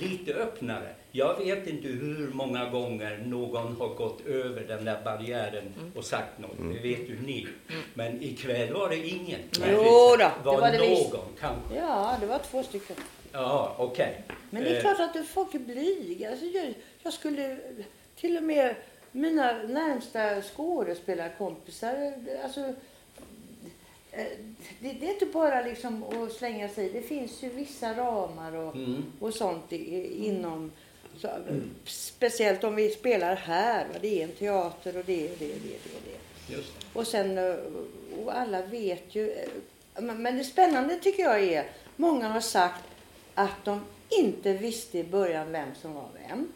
lite 0.00 0.34
öppnare. 0.34 0.88
Jag 1.12 1.38
vet 1.38 1.66
inte 1.66 1.88
hur 1.88 2.30
många 2.32 2.70
gånger 2.70 3.22
någon 3.26 3.76
har 3.76 3.88
gått 3.88 4.26
över 4.26 4.60
den 4.68 4.84
där 4.84 5.00
barriären 5.04 5.74
och 5.96 6.04
sagt 6.04 6.38
något. 6.38 6.58
Mm. 6.58 6.74
Det 6.74 6.80
vet 6.88 7.08
ju 7.08 7.20
ni. 7.26 7.46
Men 7.94 8.22
ikväll 8.22 8.72
var 8.72 8.88
det 8.88 8.96
ingen. 9.08 9.40
Jo 9.52 9.76
då, 9.82 10.16
det 10.16 10.30
var, 10.44 10.60
var 10.60 10.70
det 10.72 10.78
någon 10.78 10.88
visst. 10.88 11.10
kanske. 11.40 11.74
Ja, 11.76 12.16
det 12.20 12.26
var 12.26 12.38
två 12.38 12.62
stycken. 12.62 12.96
Ja, 13.32 13.74
okej. 13.78 14.22
Men 14.50 14.64
det 14.64 14.68
är 14.70 14.74
Eh, 14.74 14.80
klart 14.80 15.00
att 15.00 15.12
du- 15.14 15.24
folk 15.24 15.54
är 15.54 15.58
blyga. 15.58 16.30
Alltså 16.30 16.46
jag, 16.46 16.74
jag 17.02 17.12
skulle 17.12 17.58
till 18.20 18.36
och 18.36 18.42
med 18.42 18.74
mina 19.16 19.52
närmsta 19.62 20.42
skådespelarkompisar, 20.42 22.12
alltså 22.44 22.60
eh, 24.10 24.26
det, 24.80 24.92
det 24.92 25.06
är 25.06 25.12
inte 25.12 25.26
bara 25.26 25.62
liksom 25.62 26.02
att 26.02 26.32
slänga 26.32 26.68
sig. 26.68 26.90
Det 26.90 27.02
finns 27.02 27.42
ju 27.42 27.48
vissa 27.48 27.94
ramar 27.94 28.52
och, 28.56 28.74
Mm. 28.76 29.04
och 29.20 29.34
sånt 29.34 29.72
i, 29.72 30.26
inom 30.26 30.72
så, 31.18 31.28
Speciellt 31.84 32.64
om 32.64 32.74
vi 32.76 32.90
spelar 32.90 33.36
här. 33.36 33.84
Va? 33.84 33.94
Det 34.00 34.20
är 34.20 34.24
en 34.24 34.32
teater 34.32 34.96
och 34.98 35.04
det 35.04 35.24
är 35.26 35.28
det, 35.28 35.46
det, 35.46 35.46
det, 35.46 35.90
det. 36.04 36.54
Just 36.54 36.72
det. 36.80 36.98
Och 36.98 37.06
sen, 37.06 37.38
eh, 37.38 37.56
och 38.24 38.36
alla 38.38 38.62
vet 38.62 39.14
ju. 39.14 39.30
eh, 39.32 39.48
Men 40.00 40.22
men 40.22 40.36
det 40.36 40.44
spännande 40.44 40.96
tycker 40.96 41.22
jag 41.22 41.42
är, 41.44 41.66
många 41.96 42.28
har 42.28 42.40
sagt 42.40 42.84
att 43.34 43.64
de 43.64 43.80
inte 44.08 44.52
visste 44.52 44.98
i 44.98 45.04
början 45.04 45.52
vem 45.52 45.68
som 45.82 45.94
var 45.94 46.08
vem. 46.28 46.52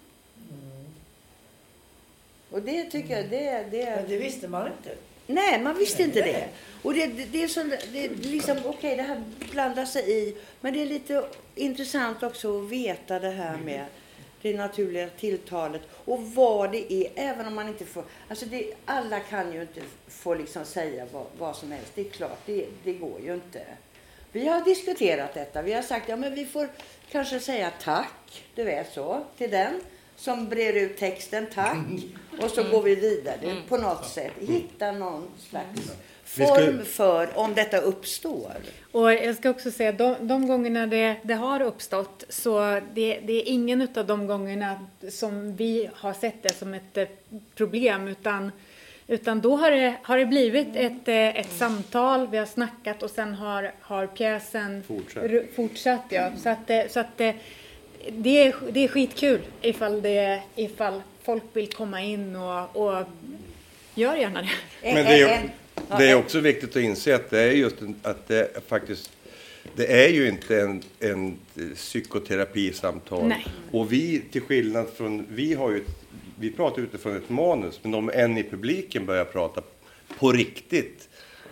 Och 2.51 2.63
det 2.63 2.85
tycker 2.85 3.17
jag, 3.17 3.31
det, 3.31 3.67
det, 3.71 3.97
Men 3.97 4.09
det 4.09 4.17
visste 4.17 4.49
man 4.49 4.67
inte. 4.67 4.97
Nej, 5.27 5.61
man 5.61 5.79
visste 5.79 6.03
inte 6.03 6.21
det. 6.21 6.49
Och 6.83 6.95
det, 6.95 7.07
det, 7.07 7.25
det 7.25 7.43
är 7.43 7.49
så, 7.49 7.63
det 7.93 8.05
är 8.05 8.09
liksom, 8.09 8.59
okej 8.65 8.97
det 8.97 9.03
här 9.03 9.23
blandar 9.51 9.85
sig 9.85 10.11
i. 10.11 10.37
Men 10.61 10.73
det 10.73 10.83
är 10.83 10.87
lite 10.87 11.25
intressant 11.55 12.23
också 12.23 12.59
att 12.59 12.71
veta 12.71 13.19
det 13.19 13.31
här 13.31 13.57
med 13.57 13.85
det 14.43 14.57
naturliga 14.57 15.09
tilltalet 15.09 15.83
och 16.05 16.23
vad 16.23 16.73
det 16.73 16.93
är, 16.93 17.11
även 17.15 17.47
om 17.47 17.55
man 17.55 17.69
inte 17.69 17.85
får... 17.85 18.05
Alltså 18.29 18.47
det, 18.47 18.75
alla 18.85 19.21
kan 19.21 19.53
ju 19.53 19.61
inte 19.61 19.81
få 20.09 20.35
liksom 20.35 20.65
säga 20.65 21.07
vad, 21.13 21.27
vad 21.39 21.57
som 21.57 21.73
helst. 21.73 21.93
Det 21.95 22.01
är 22.01 22.11
klart, 22.11 22.39
det, 22.47 22.67
det 22.85 22.93
går 22.93 23.21
ju 23.21 23.35
inte. 23.35 23.63
Vi 24.33 24.49
har 24.49 24.65
diskuterat 24.65 25.35
detta. 25.35 25.63
Vi 25.63 25.73
har 25.73 25.83
sagt 25.83 26.09
ja 26.09 26.17
men 26.17 26.35
vi 26.35 26.47
får 26.47 26.69
kanske 27.11 27.41
säga 27.41 27.73
tack, 27.83 28.45
du 28.55 28.65
vet 28.65 28.93
så, 28.93 29.25
till 29.39 29.51
den 29.51 29.81
som 30.21 30.49
brer 30.49 30.73
ut 30.73 30.97
texten, 30.97 31.47
tack. 31.55 31.77
Och 32.43 32.51
så 32.51 32.63
går 32.63 32.83
vi 32.83 32.95
vidare 32.95 33.57
på 33.69 33.77
något 33.77 34.07
sätt. 34.07 34.33
Hitta 34.41 34.93
någon 34.93 35.29
slags 35.39 35.93
form 36.25 36.85
för 36.85 37.39
om 37.39 37.55
detta 37.55 37.79
uppstår. 37.79 38.53
Och 38.93 39.13
jag 39.13 39.37
ska 39.37 39.51
också 39.51 39.71
säga, 39.71 39.93
de, 39.93 40.17
de 40.21 40.47
gångerna 40.47 40.87
det, 40.87 41.17
det 41.23 41.35
har 41.35 41.63
uppstått, 41.63 42.25
så 42.29 42.81
det, 42.95 43.21
det 43.21 43.33
är 43.33 43.43
ingen 43.47 43.89
av 43.97 44.07
de 44.07 44.27
gångerna 44.27 44.87
som 45.09 45.57
vi 45.57 45.91
har 45.95 46.13
sett 46.13 46.43
det 46.43 46.55
som 46.55 46.75
ett 46.75 46.97
eh, 46.97 47.09
problem, 47.55 48.09
utan, 48.09 48.53
utan 49.07 49.41
då 49.41 49.57
har 49.57 49.71
det, 49.71 49.95
har 50.03 50.19
det 50.19 50.27
blivit 50.27 50.69
ett, 50.75 51.09
eh, 51.09 51.41
ett 51.41 51.53
samtal, 51.53 52.29
vi 52.31 52.39
har 52.39 52.47
snackat 52.47 53.03
och 53.03 53.11
sen 53.11 53.35
har, 53.35 53.73
har 53.81 54.07
pjäsen 54.07 54.83
Fortsatt. 54.83 55.31
fortsatt 55.57 56.05
ja. 56.09 56.31
Så 56.37 56.49
att, 56.49 56.71
eh, 56.71 56.83
så 56.89 57.01
att 57.01 57.21
det, 58.13 58.43
är, 58.43 58.55
det 58.73 58.85
är 58.85 58.89
skitkul 58.89 59.41
ifall, 59.63 60.03
det, 60.03 60.43
ifall 60.57 61.03
folk 61.23 61.43
vill 61.53 61.69
komma 61.73 62.03
in 62.03 62.37
och, 62.37 62.77
och 62.77 63.05
gör 63.95 64.17
gärna 64.17 64.43
det. 64.43 64.49
En- 64.89 64.95
Men 64.95 65.05
det 65.05 65.21
är, 65.21 65.39
en- 65.43 65.51
ja, 65.89 65.99
det 65.99 66.11
är 66.11 66.15
också 66.15 66.41
viktigt 66.41 66.71
att 66.71 66.83
inse 66.83 67.15
att 67.15 67.31
det 67.31 67.41
är 67.41 67.53
just 67.53 67.77
att 68.03 68.29
det 68.29 68.69
faktiskt 68.69 69.11
det 69.77 70.05
är 70.05 70.09
ju 70.09 70.29
inte 70.29 70.61
en, 70.61 70.83
en 71.01 71.37
psykoterapisamtal. 71.75 73.27
Nej. 73.29 73.47
Och 73.71 73.93
vi, 73.93 74.23
till 74.33 74.43
skillnad 74.43 74.87
från, 74.97 75.27
vi 75.31 75.55
har 75.55 75.71
ju, 75.71 75.77
ett, 75.77 75.97
vi 76.39 76.51
pratar 76.51 76.83
utifrån 76.83 77.17
ett 77.17 77.29
manus, 77.29 77.81
men 77.83 77.95
om 77.95 78.11
en 78.15 78.39
i 78.39 78.43
publiken 78.43 79.07
börjar 79.07 79.25
prata 79.25 79.63
på 80.19 80.33
riktigt, 80.33 81.09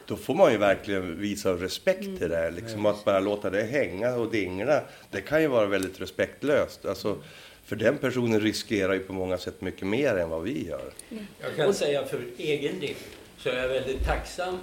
då 0.09 0.17
får 0.17 0.35
man 0.35 0.53
ju 0.53 0.59
verkligen 0.59 1.21
visa 1.21 1.53
respekt 1.53 2.19
till 2.19 2.29
det 2.29 2.37
här. 2.37 2.51
Liksom 2.51 2.87
att 2.87 3.05
bara 3.05 3.21
låta 3.21 3.51
det 3.51 3.63
hänga 3.63 4.15
och 4.15 4.31
dingla, 4.31 4.83
det 5.11 5.21
kan 5.21 5.43
ju 5.43 5.49
vara 5.49 5.67
väldigt 5.67 6.01
respektlöst. 6.01 6.85
Alltså, 6.85 7.23
för 7.65 7.77
den 7.77 7.99
personen 7.99 8.41
riskerar 8.41 8.93
ju 8.93 9.01
på 9.01 9.13
många 9.13 9.39
sätt 9.39 9.61
mycket 9.61 9.87
mer 9.87 10.17
än 10.17 10.31
vad 10.31 10.43
vi 10.43 10.67
gör. 10.67 10.93
Jag 11.41 11.57
kan 11.57 11.75
säga 11.75 12.05
för 12.05 12.23
egen 12.39 12.81
del 12.81 12.95
så 13.39 13.49
är 13.49 13.57
jag 13.57 13.69
väldigt 13.69 14.05
tacksam. 14.05 14.59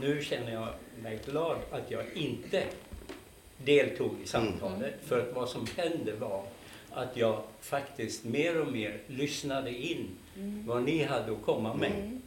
Nu 0.00 0.22
känner 0.22 0.52
jag 0.52 0.68
mig 1.02 1.20
glad 1.26 1.56
att 1.70 1.90
jag 1.90 2.04
inte 2.14 2.62
deltog 3.64 4.14
i 4.24 4.26
samtalet. 4.26 4.94
För 5.06 5.20
att 5.20 5.34
vad 5.34 5.48
som 5.48 5.66
hände 5.76 6.12
var 6.12 6.44
att 6.90 7.16
jag 7.16 7.42
faktiskt 7.60 8.24
mer 8.24 8.60
och 8.60 8.72
mer 8.72 9.00
lyssnade 9.06 9.70
in 9.70 10.06
vad 10.66 10.82
ni 10.82 11.02
hade 11.02 11.32
att 11.32 11.42
komma 11.44 11.74
med. 11.74 12.20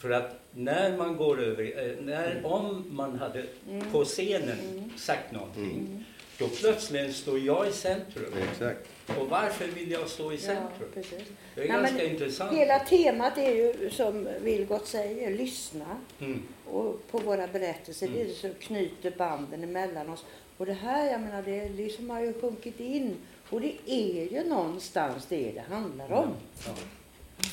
För 0.00 0.10
att 0.10 0.40
när 0.54 0.96
man 0.96 1.16
går 1.16 1.40
över, 1.42 1.88
eh, 1.88 2.04
när, 2.04 2.46
om 2.46 2.84
man 2.90 3.18
hade 3.18 3.44
på 3.92 4.04
scenen 4.04 4.90
sagt 4.96 5.32
någonting, 5.32 6.04
då 6.38 6.48
plötsligt 6.48 7.16
står 7.16 7.38
jag 7.38 7.68
i 7.68 7.72
centrum. 7.72 8.32
Exakt. 8.52 8.88
Och 9.18 9.28
varför 9.28 9.66
vill 9.66 9.90
jag 9.90 10.08
stå 10.08 10.32
i 10.32 10.34
Ja, 10.34 10.40
centrum? 10.40 10.88
precis. 10.94 11.28
Det 11.54 11.60
är 11.62 11.68
Nej, 11.68 11.82
ganska 11.82 12.04
intressant. 12.04 12.52
Hela 12.52 12.78
temat 12.78 13.38
är 13.38 13.50
ju 13.54 13.90
som 13.90 14.28
Vilgot 14.42 14.86
säger, 14.86 15.30
lyssna. 15.34 15.86
Mm. 16.20 16.42
och 16.70 17.06
på 17.10 17.18
våra 17.18 17.46
berättelser. 17.46 18.08
Det 18.08 18.20
är 18.20 18.24
det 18.24 18.34
som 18.34 18.50
knyter 18.60 19.12
banden 19.18 19.64
emellan 19.64 20.08
oss. 20.10 20.24
Och 20.56 20.66
det 20.66 20.72
här, 20.72 21.10
jag 21.12 21.20
menar, 21.20 21.42
det 21.42 21.68
liksom 21.68 22.10
har 22.10 22.20
ju 22.20 22.32
sjunkit 22.40 22.80
in. 22.80 23.16
Och 23.50 23.60
det 23.60 23.74
är 23.86 24.32
ju 24.32 24.48
någonstans 24.48 25.26
det 25.28 25.50
det 25.52 25.74
handlar 25.74 26.12
om. 26.12 26.28
Ja. 26.66 26.72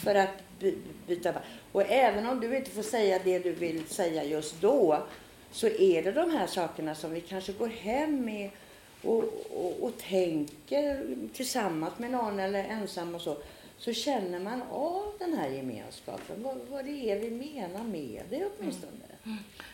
För 0.04 0.16
att 0.16 0.30
byta 1.08 1.32
band. 1.32 1.46
Och 1.72 1.84
även 1.92 2.28
om 2.28 2.40
du 2.40 2.58
inte 2.58 2.72
får 2.72 2.84
säga 2.84 3.20
det 3.24 3.40
du 3.40 3.52
vill 3.52 3.84
säga 3.88 4.24
just 4.24 4.62
då, 4.62 5.04
så 5.52 5.68
är 5.68 6.04
det 6.04 6.12
de 6.12 6.32
här 6.32 6.48
sakerna 6.48 6.96
som 6.96 7.14
vi 7.14 7.22
kanske 7.22 7.52
går 7.52 7.68
hem 7.68 8.26
med 8.26 8.50
och, 9.04 9.24
och, 9.50 9.84
och 9.84 9.98
tänker 9.98 11.16
tillsammans 11.34 11.94
med 12.00 12.12
någon 12.12 12.40
eller 12.40 12.64
ensam 12.64 13.16
och 13.16 13.22
så. 13.22 13.38
Så 13.78 13.94
känner 13.94 14.40
man 14.40 14.62
av 14.72 15.14
den 15.20 15.34
här 15.34 15.50
gemenskapen, 15.50 16.44
vad, 16.44 16.58
vad 16.70 16.86
det 16.86 17.12
är 17.12 17.20
vi 17.20 17.32
menar 17.32 17.84
med 17.84 18.22
det 18.30 18.48
åtminstone. 18.60 18.92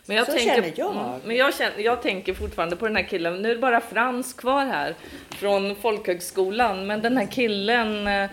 Men 0.05 0.17
jag 0.17 0.25
Så 0.25 0.31
tänker, 0.31 0.55
känner 0.55 0.73
jag. 0.75 0.95
Mm, 0.95 1.19
men 1.25 1.35
jag, 1.35 1.55
känner, 1.55 1.79
jag 1.79 2.01
tänker 2.01 2.33
fortfarande 2.33 2.75
på 2.75 2.87
den 2.87 2.95
här 2.95 3.03
killen. 3.03 3.41
Nu 3.41 3.51
är 3.51 3.55
det 3.55 3.61
bara 3.61 3.81
Frans 3.81 4.33
kvar 4.33 4.65
här 4.65 4.95
från 5.29 5.75
folkhögskolan. 5.75 6.87
Men 6.87 7.01
den 7.01 7.17
här 7.17 7.25
killen 7.25 8.07
eh, 8.07 8.29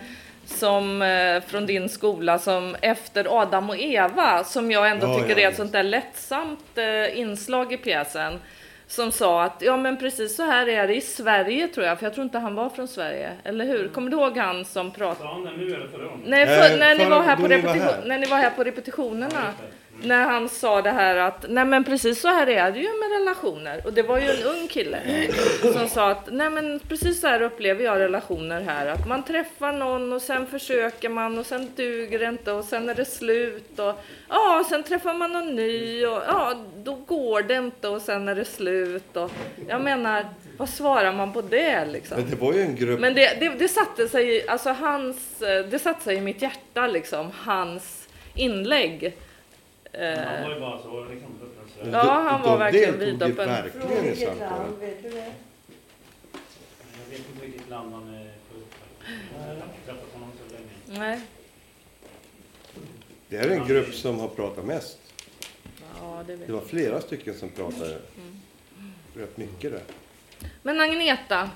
som, 0.51 1.01
eh, 1.01 1.41
från 1.47 1.65
din 1.65 1.89
skola 1.89 2.39
som 2.39 2.75
efter 2.81 3.41
Adam 3.41 3.69
och 3.69 3.77
Eva, 3.79 4.43
som 4.43 4.71
jag 4.71 4.89
ändå 4.89 5.07
Ja, 5.07 5.15
tycker 5.19 5.41
ja, 5.41 5.47
är 5.47 5.51
ett 5.51 5.57
sånt 5.57 5.71
där 5.71 5.83
lättsamt 5.83 6.77
eh, 6.77 7.19
inslag 7.19 7.73
i 7.73 7.77
pjäsen. 7.77 8.39
Som 8.87 9.11
sa 9.11 9.43
att 9.43 9.61
ja 9.61 9.77
men 9.77 9.97
precis 9.97 10.35
så 10.35 10.43
här 10.43 10.67
är 10.69 10.87
det 10.87 10.95
i 10.95 11.01
Sverige 11.01 11.67
tror 11.67 11.85
jag, 11.85 11.99
för 11.99 12.05
jag 12.05 12.13
tror 12.13 12.23
inte 12.23 12.39
han 12.39 12.55
var 12.55 12.69
från 12.69 12.87
Sverige. 12.87 13.29
Eller 13.43 13.65
hur? 13.65 13.87
Kommer 13.87 14.11
du 14.11 14.17
ihåg 14.17 14.37
han 14.37 14.65
som 14.65 14.91
pratade? 14.91 15.19
Sa 15.29 15.33
han 15.33 15.43
det 15.43 15.51
nu 15.57 15.75
eller 15.75 15.87
förra 15.87 16.03
gången? 16.05 16.21
Nej, 16.25 16.45
för, 16.45 16.73
Eh, 16.73 16.79
när, 16.79 16.95
ni 16.95 17.05
var 17.05 17.21
här 17.21 17.35
på 17.35 17.47
repetition, 17.47 17.81
här. 17.81 18.01
när 18.05 18.17
ni 18.19 18.27
var 18.27 18.37
här 18.37 18.49
på 18.49 18.63
repetitionerna. 18.63 19.53
När 20.03 20.25
han 20.25 20.49
sa 20.49 20.81
det 20.81 20.91
här 20.91 21.15
att 21.15 21.45
nej 21.49 21.65
men 21.65 21.83
precis 21.83 22.21
så 22.21 22.27
här 22.27 22.47
är 22.47 22.71
det 22.71 22.79
ju 22.79 22.87
med 22.99 23.19
relationer. 23.19 23.81
Och 23.85 23.93
det 23.93 24.01
var 24.01 24.19
ju 24.19 24.29
en 24.29 24.43
ung 24.43 24.67
kille 24.67 24.99
som 25.73 25.89
sa 25.89 26.11
att 26.11 26.27
nej 26.31 26.49
men 26.49 26.79
precis 26.79 27.21
så 27.21 27.27
här 27.27 27.41
upplever 27.41 27.83
jag 27.83 27.99
relationer 27.99 28.61
här. 28.61 28.87
Att 28.87 29.07
man 29.07 29.23
träffar 29.23 29.71
någon 29.71 30.13
och 30.13 30.21
sen 30.21 30.47
försöker 30.47 31.09
man 31.09 31.39
och 31.39 31.45
sen 31.45 31.71
duger 31.75 32.19
det 32.19 32.25
inte 32.25 32.51
och 32.51 32.65
sen 32.65 32.89
är 32.89 32.95
det 32.95 33.05
slut. 33.05 33.79
Och 33.79 33.93
ja, 34.29 34.65
sen 34.69 34.83
träffar 34.83 35.13
man 35.13 35.31
någon 35.31 35.55
ny 35.55 36.05
och 36.05 36.21
ja, 36.27 36.65
då 36.83 36.95
går 36.95 37.41
det 37.41 37.55
inte 37.55 37.87
och 37.87 38.01
sen 38.01 38.27
är 38.27 38.35
det 38.35 38.45
slut. 38.45 39.17
Och 39.17 39.31
jag 39.69 39.81
menar, 39.81 40.25
vad 40.57 40.69
svarar 40.69 41.13
man 41.13 41.33
på 41.33 41.41
det 41.41 41.85
liksom? 41.85 42.17
Men 42.17 42.29
det 42.29 42.35
var 42.35 42.53
ju 42.53 42.61
en 42.61 42.75
grupp 42.75 42.99
Men 42.99 43.13
det, 43.13 43.39
det, 43.39 43.49
det 43.49 43.67
satte 43.67 44.07
sig 44.07 44.47
alltså 44.47 44.69
hans, 44.69 45.41
eh, 45.41 45.65
det 45.65 45.79
satte 45.79 46.03
sig 46.03 46.15
i 46.15 46.21
mitt 46.21 46.41
hjärta 46.41 46.87
liksom, 46.87 47.31
hans 47.35 48.07
inlägg. 48.35 49.13
Eh, 49.93 50.17
Han 50.19 50.43
var 50.43 50.53
ju 50.53 50.59
bara 50.59 50.81
så 50.81 51.05
liksom. 51.05 51.29
Ja, 51.91 52.27
han 52.29 52.41
var 52.41 52.49
de 52.51 52.59
verkligen 52.59 52.99
deltog 52.99 53.07
ju 53.07 53.11
vidöppen. 53.13 53.47
verkligen 53.49 53.91
i 53.91 54.01
Vilket 54.09 54.27
samtalet. 54.27 54.51
land, 54.51 54.79
vet 54.79 55.03
du 55.03 55.09
det? 55.09 55.33
jag 56.93 57.09
vet 57.09 57.19
inte 57.29 57.45
vilket 57.45 57.69
land 57.69 57.93
han 57.93 58.13
är 58.15 58.23
född 58.51 58.61
Jag 59.37 59.45
har 59.47 59.53
inte 59.53 59.65
träffat 59.85 60.13
honom 60.13 60.31
så 60.47 60.53
länge. 60.53 60.99
nej. 61.05 61.21
Det 63.29 63.37
är 63.37 63.49
en 63.49 63.67
grupp 63.67 63.93
som 63.93 64.19
har 64.19 64.27
pratat 64.27 64.65
mest. 64.65 64.97
Ja, 66.01 66.23
det 66.27 66.35
vet 66.35 66.47
Det 66.47 66.53
var 66.53 66.61
flera 66.61 67.01
stycken 67.01 67.33
som 67.39 67.49
pratade 67.49 67.97
rätt 69.15 69.37
mycket 69.37 69.71
där. 69.71 69.81
Men 70.63 70.79
Agneta, 70.81 71.49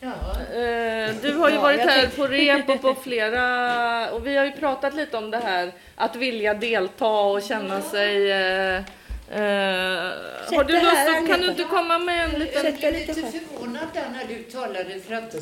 Ja, 0.00 0.08
eh, 0.40 1.14
du 1.22 1.32
har 1.32 1.48
ju 1.48 1.54
Ja, 1.54 1.60
varit 1.60 1.80
här 1.80 2.06
på 2.16 2.26
rep 2.26 2.68
och 2.68 2.80
på 2.80 2.94
flera, 2.94 4.10
och 4.10 4.26
vi 4.26 4.36
har 4.36 4.44
ju 4.44 4.52
pratat 4.52 4.94
lite 4.94 5.16
om 5.16 5.30
det 5.30 5.38
här, 5.38 5.72
att 5.96 6.16
vilja 6.16 6.54
delta 6.54 7.06
och 7.06 7.42
känna 7.42 7.82
sig 7.82 8.30
eh, 8.30 8.76
eh, 8.76 10.12
har 10.56 10.64
du 10.64 10.72
lust 10.72 11.28
kan 11.28 11.40
du 11.40 11.50
inte 11.50 11.64
komma 11.64 11.98
med 11.98 12.24
en 12.24 12.40
liten... 12.40 12.64
Jag 12.80 12.84
är 12.84 12.92
lite 12.92 13.14
förvånad 13.14 13.86
där 13.94 14.08
när 14.12 14.36
du 14.36 14.42
talade 14.42 15.00
för 15.00 15.14
att 15.14 15.36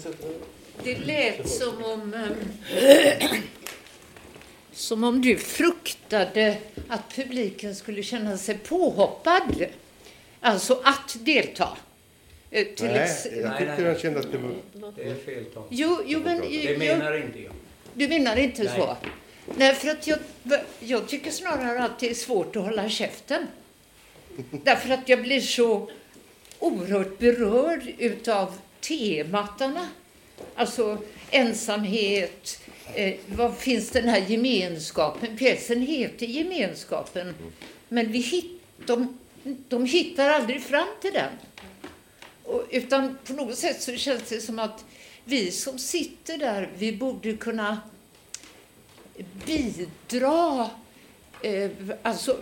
det 0.83 0.99
lät 0.99 1.49
som 1.49 1.85
om 1.85 2.15
ehm, 2.15 3.43
som 4.73 5.05
om 5.05 5.21
du 5.21 5.37
fruktade 5.37 6.57
att 6.88 7.15
publiken 7.15 7.75
skulle 7.75 8.03
känna 8.03 8.37
sig 8.37 8.59
påhoppad. 8.59 9.65
Alltså 10.41 10.81
att 10.85 11.17
delta. 11.21 11.69
Eh, 12.50 12.64
Till 12.67 12.87
Nej, 12.87 12.95
jag 13.25 13.50
Nej, 13.50 13.59
tyckte 13.59 13.75
nej. 13.78 13.83
jag 13.83 14.00
kände 14.00 14.21
att 14.21 14.33
det 14.33 14.38
var... 14.38 14.93
Det 14.97 15.02
är 15.02 15.14
fel 15.14 15.45
tal. 15.45 15.64
Jo, 15.71 15.99
jo 16.07 16.21
men 16.25 16.40
Det 16.40 16.49
jag, 16.49 16.78
menar 16.78 17.17
inte 17.17 17.38
jag. 17.43 17.52
du 17.95 18.09
menar 18.09 18.37
inte 18.37 18.62
Nej. 18.62 18.73
så? 18.76 18.97
Nej, 19.57 19.75
för 19.75 19.88
att 19.88 20.07
jag, 20.07 20.19
jag 20.81 21.09
tycker 21.09 21.31
snarare 21.31 21.85
att 21.85 21.99
det 21.99 22.11
är 22.11 22.14
svårt 22.14 22.57
att 22.57 22.62
hålla 22.62 22.88
käften. 22.88 23.47
Därför 24.64 24.90
att 24.90 25.09
jag 25.09 25.23
blir 25.23 25.40
så 25.40 25.90
oerhört 26.59 27.19
berörd 27.19 27.83
utav 27.99 28.55
tematarna. 28.81 29.88
Alltså 30.55 30.99
ensamhet, 31.31 32.61
eh, 32.95 33.14
vad 33.26 33.57
finns 33.59 33.90
den 33.90 34.09
här 34.09 34.25
gemenskapen? 34.28 35.37
Pjäsen 35.37 35.83
heter 35.83 36.26
Gemenskapen, 36.26 37.35
men 37.88 38.12
vi 38.12 38.19
hit, 38.19 38.61
de, 38.87 39.19
de 39.69 39.85
hittar 39.85 40.28
aldrig 40.31 40.62
fram 40.62 40.88
till 41.00 41.12
den. 41.12 41.31
Och, 42.49 42.64
utan 42.71 43.19
på 43.25 43.33
något 43.33 43.59
sätt 43.59 43.83
så 43.83 43.97
känns 43.97 44.23
det 44.28 44.40
som 44.40 44.59
att 44.59 44.85
vi 45.25 45.50
som 45.50 45.78
sitter 45.78 46.38
där, 46.38 46.71
vi 46.78 46.93
borde 46.93 47.33
kunna 47.33 47.81
bidra, 49.47 50.71
eh, 51.43 51.71
alltså 52.02 52.37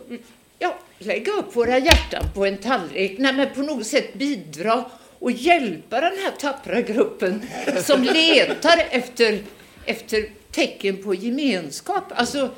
ja, 0.59 0.79
lägga 0.99 1.33
upp 1.33 1.57
våra 1.57 1.79
hjärtan 1.79 2.25
på 2.35 2.47
en 2.47 2.59
tallrik, 2.59 3.19
nej 3.19 3.33
men 3.33 3.55
på 3.55 3.61
något 3.61 3.87
sätt 3.87 4.15
bidra 4.15 4.85
och 5.19 5.31
hjälpa 5.31 6.01
den 6.01 6.19
här 6.19 6.31
tappra 6.31 6.81
gruppen 6.81 7.47
som 7.83 8.03
letar 8.03 8.87
efter, 8.91 9.43
efter 9.85 10.31
tecken 10.51 11.03
på 11.03 11.15
gemenskap. 11.15 12.05
Alltså, 12.11 12.51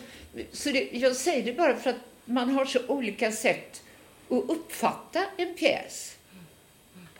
så 0.52 0.70
det, 0.70 0.88
jag 0.92 1.16
säger 1.16 1.44
det 1.44 1.52
bara 1.52 1.76
för 1.76 1.90
att 1.90 2.00
man 2.24 2.50
har 2.50 2.64
så 2.64 2.78
olika 2.86 3.32
sätt 3.32 3.82
att 4.30 4.44
uppfatta 4.50 5.24
en 5.36 5.54
pjäs. 5.54 6.17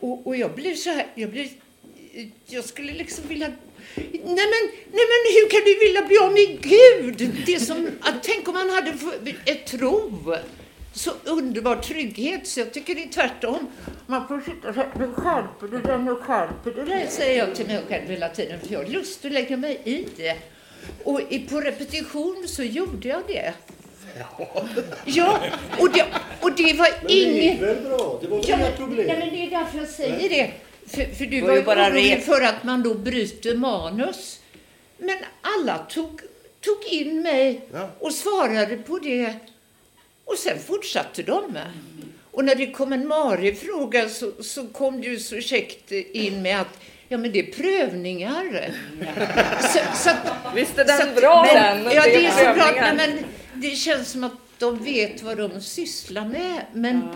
Och, 0.00 0.26
och 0.26 0.36
jag 0.36 0.54
blir 0.54 0.74
så 0.74 0.90
här, 0.90 1.06
jag 1.14 1.30
blev 1.30 1.48
jag 2.46 2.64
skulle 2.64 2.92
liksom 2.92 3.24
vilja 3.28 3.52
Nej 3.96 4.46
men, 4.52 4.64
nej 4.92 5.06
men 5.12 5.20
hur 5.34 5.48
kan 5.50 5.60
du 5.64 5.78
vilja 5.78 6.02
bli 6.02 6.18
av 6.18 6.32
med 6.32 6.60
Gud? 6.62 7.34
Det 7.46 7.60
som, 7.60 7.90
att, 8.00 8.22
tänk 8.22 8.48
om 8.48 8.54
man 8.54 8.70
hade 8.70 8.94
ett 9.44 9.66
tro. 9.66 10.34
Så 10.92 11.10
underbar 11.24 11.76
trygghet. 11.76 12.46
Så 12.46 12.60
jag 12.60 12.72
tycker 12.72 12.94
det 12.94 13.02
är 13.04 13.08
tvärtom. 13.08 13.66
Man 14.06 14.28
får 14.28 14.40
sitta 14.40 14.74
så 14.74 14.80
här, 14.80 14.90
nu 14.98 15.12
skärper 15.12 15.68
du 15.68 15.78
dig, 15.78 15.98
nu 15.98 16.14
skärper 16.14 16.70
du 16.70 16.84
dig, 16.84 17.06
säger 17.10 17.38
jag 17.38 17.56
till 17.56 17.66
mig 17.66 17.82
själv 17.88 18.08
hela 18.08 18.28
tiden. 18.28 18.60
För 18.60 18.72
jag 18.72 18.84
har 18.84 18.86
lust 18.86 19.24
att 19.24 19.32
lägga 19.32 19.56
mig 19.56 19.80
i 19.84 20.06
det. 20.16 20.36
Och 21.04 21.20
på 21.50 21.60
repetition 21.60 22.44
så 22.48 22.62
gjorde 22.62 23.08
jag 23.08 23.22
det. 23.26 23.54
Ja, 25.04 25.40
och 25.78 25.90
det, 25.92 26.04
och 26.40 26.52
det 26.56 26.72
var 26.72 26.88
inget... 27.08 27.60
väl 27.60 27.76
bra? 27.76 28.18
Det 28.22 28.28
var 28.28 28.36
väl 28.38 28.48
Ja, 28.48 28.56
inga 28.56 28.64
men, 28.68 28.76
problem? 28.76 29.06
nej, 29.06 29.16
men 29.18 29.30
det 29.30 29.46
är 29.46 29.50
därför 29.50 29.78
jag 29.78 29.88
säger 29.88 30.28
det. 30.28 30.50
För, 30.86 31.14
för 31.14 31.24
du 31.24 31.36
Det 31.36 31.40
var 31.40 31.48
var 31.48 31.56
ju 31.56 31.62
bara 31.62 31.86
orolig 31.88 32.22
för 32.24 32.40
att 32.40 32.64
man 32.64 32.82
då 32.82 32.94
bryter 32.94 33.54
manus. 33.54 34.40
Men 34.98 35.16
alla 35.42 35.78
tog, 35.78 36.20
tog 36.60 36.84
in 36.92 37.22
mig 37.22 37.60
Ja. 37.72 37.90
och 37.98 38.12
svarade 38.12 38.76
på 38.76 38.98
det. 38.98 39.34
Och 40.24 40.38
sen 40.38 40.58
fortsatte 40.66 41.22
de. 41.22 41.58
Och 42.30 42.44
när 42.44 42.54
det 42.54 42.66
kom 42.70 42.92
en 42.92 43.08
Mari-fråga 43.08 44.08
så, 44.08 44.32
så 44.42 44.66
kom 44.66 45.00
du 45.00 45.18
så 45.18 45.40
käckt 45.40 45.92
in 45.92 46.42
med 46.42 46.60
att 46.60 46.78
ja, 47.08 47.18
men 47.18 47.32
det 47.32 47.38
är 47.38 47.52
prövningar. 47.52 48.70
Så, 49.60 49.78
så 49.94 50.10
att, 50.10 50.16
Visst 50.54 50.78
är 50.78 50.84
den 50.84 50.98
så 50.98 51.02
att- 51.08 51.16
bra 51.16 51.46
men, 51.54 51.84
den? 51.84 51.92
Ja, 51.94 52.02
det 52.02 52.26
är 52.26 52.30
såklart. 52.30 52.56
prövningar. 52.56 52.94
Nej, 52.94 53.08
men 53.08 53.24
det 53.60 53.76
känns 53.76 54.08
som 54.08 54.24
att 54.24 54.32
de 54.58 54.84
vet 54.84 55.22
vad 55.22 55.38
de 55.38 55.60
sysslar 55.60 56.28
med. 56.28 56.64
Men, 56.72 57.08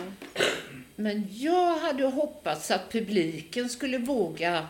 men 0.96 1.28
jag 1.30 1.78
hade 1.78 2.04
hoppats 2.04 2.70
att 2.70 2.92
publiken 2.92 3.68
skulle 3.68 3.98
våga 3.98 4.68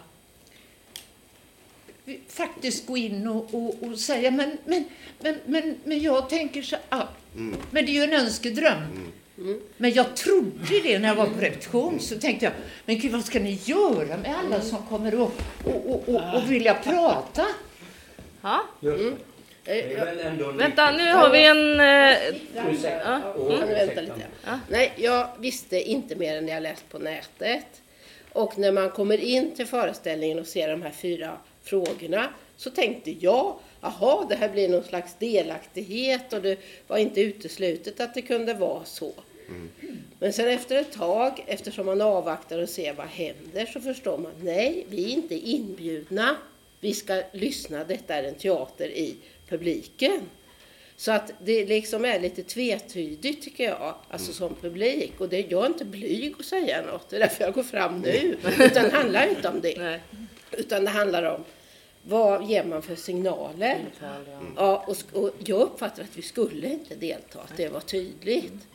faktiskt 2.29 2.87
gå 2.87 2.97
in 2.97 3.27
och, 3.27 3.55
och, 3.55 3.83
och 3.83 3.99
säga 3.99 4.31
men, 4.31 4.59
men, 4.65 4.85
men, 5.21 5.39
men, 5.47 5.77
men 5.85 6.01
jag 6.01 6.29
tänker 6.29 6.63
så 6.63 6.77
ah, 6.89 7.07
Men 7.71 7.87
det 7.87 7.93
är 7.93 7.95
ju 7.95 8.03
en 8.03 8.13
önskedröm. 8.13 9.13
Men 9.77 9.93
jag 9.93 10.17
trodde 10.17 10.81
det 10.83 10.99
när 10.99 11.09
jag 11.09 11.15
var 11.15 11.27
på 11.27 11.41
repetition. 11.41 12.01
Så 12.01 12.19
tänkte 12.19 12.45
jag, 12.45 12.55
men 12.87 12.99
gud 12.99 13.13
vad 13.13 13.25
ska 13.25 13.41
ni 13.41 13.61
göra 13.65 14.17
med 14.17 14.37
alla 14.39 14.61
som 14.61 14.87
kommer 14.87 15.21
och, 15.21 15.33
och, 15.65 15.91
och, 15.91 16.09
och, 16.09 16.35
och 16.35 16.51
vilja 16.51 16.75
prata? 16.75 17.47
Ja. 18.41 18.65
Ändå 18.83 19.17
Vänta, 20.59 20.90
nu 20.90 21.12
har 21.12 21.31
vi 21.31 21.44
en... 21.46 21.81
Eh, 21.81 22.35
du 23.68 23.75
vänta 23.75 24.01
lite? 24.01 24.27
Nej, 24.68 24.92
jag 24.96 25.29
visste 25.38 25.81
inte 25.81 26.16
mer 26.16 26.37
än 26.37 26.46
det 26.46 26.53
jag 26.53 26.62
läst 26.62 26.88
på 26.88 26.98
nätet. 26.98 27.66
Och 28.33 28.59
när 28.59 28.72
man 28.72 28.90
kommer 28.90 29.18
in 29.18 29.55
till 29.55 29.66
föreställningen 29.66 30.38
och 30.38 30.46
ser 30.46 30.68
de 30.68 30.83
här 30.83 30.90
fyra 30.90 31.37
frågorna 31.62 32.29
så 32.57 32.70
tänkte 32.70 33.11
jag, 33.11 33.57
jaha, 33.81 34.27
det 34.29 34.35
här 34.35 34.48
blir 34.48 34.68
någon 34.68 34.85
slags 34.85 35.14
delaktighet 35.18 36.33
och 36.33 36.42
det 36.42 36.59
var 36.87 36.98
inte 36.98 37.20
uteslutet 37.20 38.01
att 38.01 38.14
det 38.14 38.22
kunde 38.22 38.55
vara 38.55 38.85
så. 38.85 39.12
Men 40.18 40.33
sen 40.33 40.48
efter 40.48 40.77
ett 40.77 40.92
tag, 40.92 41.44
eftersom 41.46 41.87
man 41.87 42.01
avvaktar 42.01 42.59
och 42.59 42.68
ser 42.68 42.92
vad 42.92 43.07
händer, 43.07 43.66
så 43.66 43.81
förstår 43.81 44.18
man, 44.18 44.33
nej, 44.40 44.87
vi 44.88 45.05
är 45.05 45.09
inte 45.09 45.35
inbjudna. 45.35 46.37
Vi 46.81 46.94
ska 46.94 47.22
lyssna, 47.33 47.85
detta 47.85 48.14
är 48.14 48.22
en 48.22 48.35
teater 48.35 48.88
i 48.88 49.16
publiken. 49.53 50.21
Så 50.97 51.12
att 51.12 51.33
det 51.45 51.67
liksom 51.67 52.05
är 52.05 52.21
lite 52.21 52.43
tvetydigt 52.43 53.43
tycker 53.43 53.65
jag, 53.65 53.95
alltså 54.09 54.33
som 54.33 54.55
publik. 54.55 55.21
Och 55.21 55.29
det, 55.29 55.47
jag 55.49 55.62
är 55.62 55.67
inte 55.67 55.85
blyg 55.85 56.35
att 56.38 56.45
säga 56.45 56.83
något, 56.83 57.11
det 57.11 57.17
är 57.17 57.21
därför 57.21 57.45
jag 57.45 57.55
går 57.55 57.62
fram 57.62 58.01
nu. 58.01 58.37
Utan 58.59 58.85
det 58.85 58.91
handlar 58.91 59.29
inte 59.29 59.49
om 59.49 59.61
det. 59.61 59.79
Nej. 59.79 60.01
Utan 60.51 60.85
det 60.85 60.91
handlar 60.91 61.23
om 61.23 61.45
vad 62.03 62.51
ger 62.51 62.65
man 62.65 62.83
för 62.83 62.95
signaler? 62.95 63.79
Ja, 64.57 64.85
och, 64.87 65.23
och 65.23 65.31
jag 65.38 65.61
uppfattar 65.61 66.03
att 66.03 66.17
vi 66.17 66.23
skulle 66.23 66.69
inte 66.69 66.95
delta, 66.95 67.41
att 67.41 67.57
det 67.57 67.69
var 67.69 67.81
tydligt. 67.81 68.67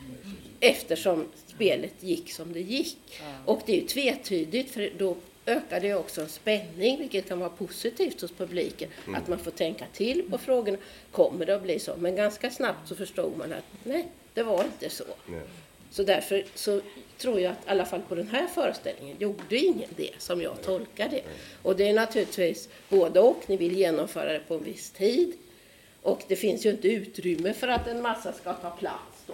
Eftersom 0.59 1.25
spelet 1.47 1.93
gick 1.99 2.31
som 2.31 2.53
det 2.53 2.61
gick. 2.61 3.21
Och 3.45 3.61
det 3.65 3.71
är 3.77 3.81
ju 3.81 3.87
tvetydigt, 3.87 4.71
för 4.71 4.91
då 4.97 5.15
ökar 5.47 5.79
det 5.79 5.93
också 5.93 6.21
en 6.21 6.29
spänning, 6.29 6.99
vilket 6.99 7.27
kan 7.27 7.39
vara 7.39 7.49
positivt 7.49 8.21
hos 8.21 8.31
publiken. 8.31 8.89
Att 9.15 9.27
man 9.27 9.39
får 9.39 9.51
tänka 9.51 9.85
till 9.93 10.29
på 10.29 10.37
frågorna. 10.37 10.77
Kommer 11.11 11.45
det 11.45 11.55
att 11.55 11.63
bli 11.63 11.79
så? 11.79 11.95
Men 11.97 12.15
ganska 12.15 12.51
snabbt 12.51 12.87
så 12.87 12.95
förstod 12.95 13.37
man 13.37 13.53
att 13.53 13.63
nej, 13.83 14.07
det 14.33 14.43
var 14.43 14.63
inte 14.63 14.89
så. 14.89 15.03
Nej. 15.25 15.41
Så 15.91 16.03
därför 16.03 16.45
så 16.55 16.81
tror 17.17 17.39
jag 17.39 17.51
att 17.51 17.57
i 17.57 17.69
alla 17.69 17.85
fall 17.85 18.01
på 18.01 18.15
den 18.15 18.27
här 18.27 18.47
föreställningen 18.47 19.15
gjorde 19.19 19.57
ingen 19.57 19.89
det 19.95 20.11
som 20.17 20.41
jag 20.41 20.61
tolkar 20.61 21.09
det. 21.09 21.21
Och 21.61 21.75
det 21.75 21.89
är 21.89 21.93
naturligtvis 21.93 22.69
både 22.89 23.19
och. 23.19 23.43
Ni 23.47 23.57
vill 23.57 23.77
genomföra 23.77 24.33
det 24.33 24.39
på 24.39 24.53
en 24.53 24.63
viss 24.63 24.91
tid. 24.91 25.33
Och 26.01 26.23
det 26.27 26.35
finns 26.35 26.65
ju 26.65 26.69
inte 26.69 26.87
utrymme 26.87 27.53
för 27.53 27.67
att 27.67 27.87
en 27.87 28.01
massa 28.01 28.33
ska 28.33 28.53
ta 28.53 28.69
plats 28.69 29.23
då. 29.27 29.33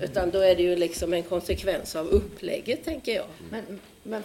Utan 0.00 0.30
då 0.30 0.38
är 0.38 0.56
det 0.56 0.62
ju 0.62 0.76
liksom 0.76 1.12
en 1.12 1.22
konsekvens 1.22 1.96
av 1.96 2.08
upplägget, 2.08 2.84
tänker 2.84 3.14
jag. 3.14 3.26
Men, 3.50 3.80
men 4.02 4.22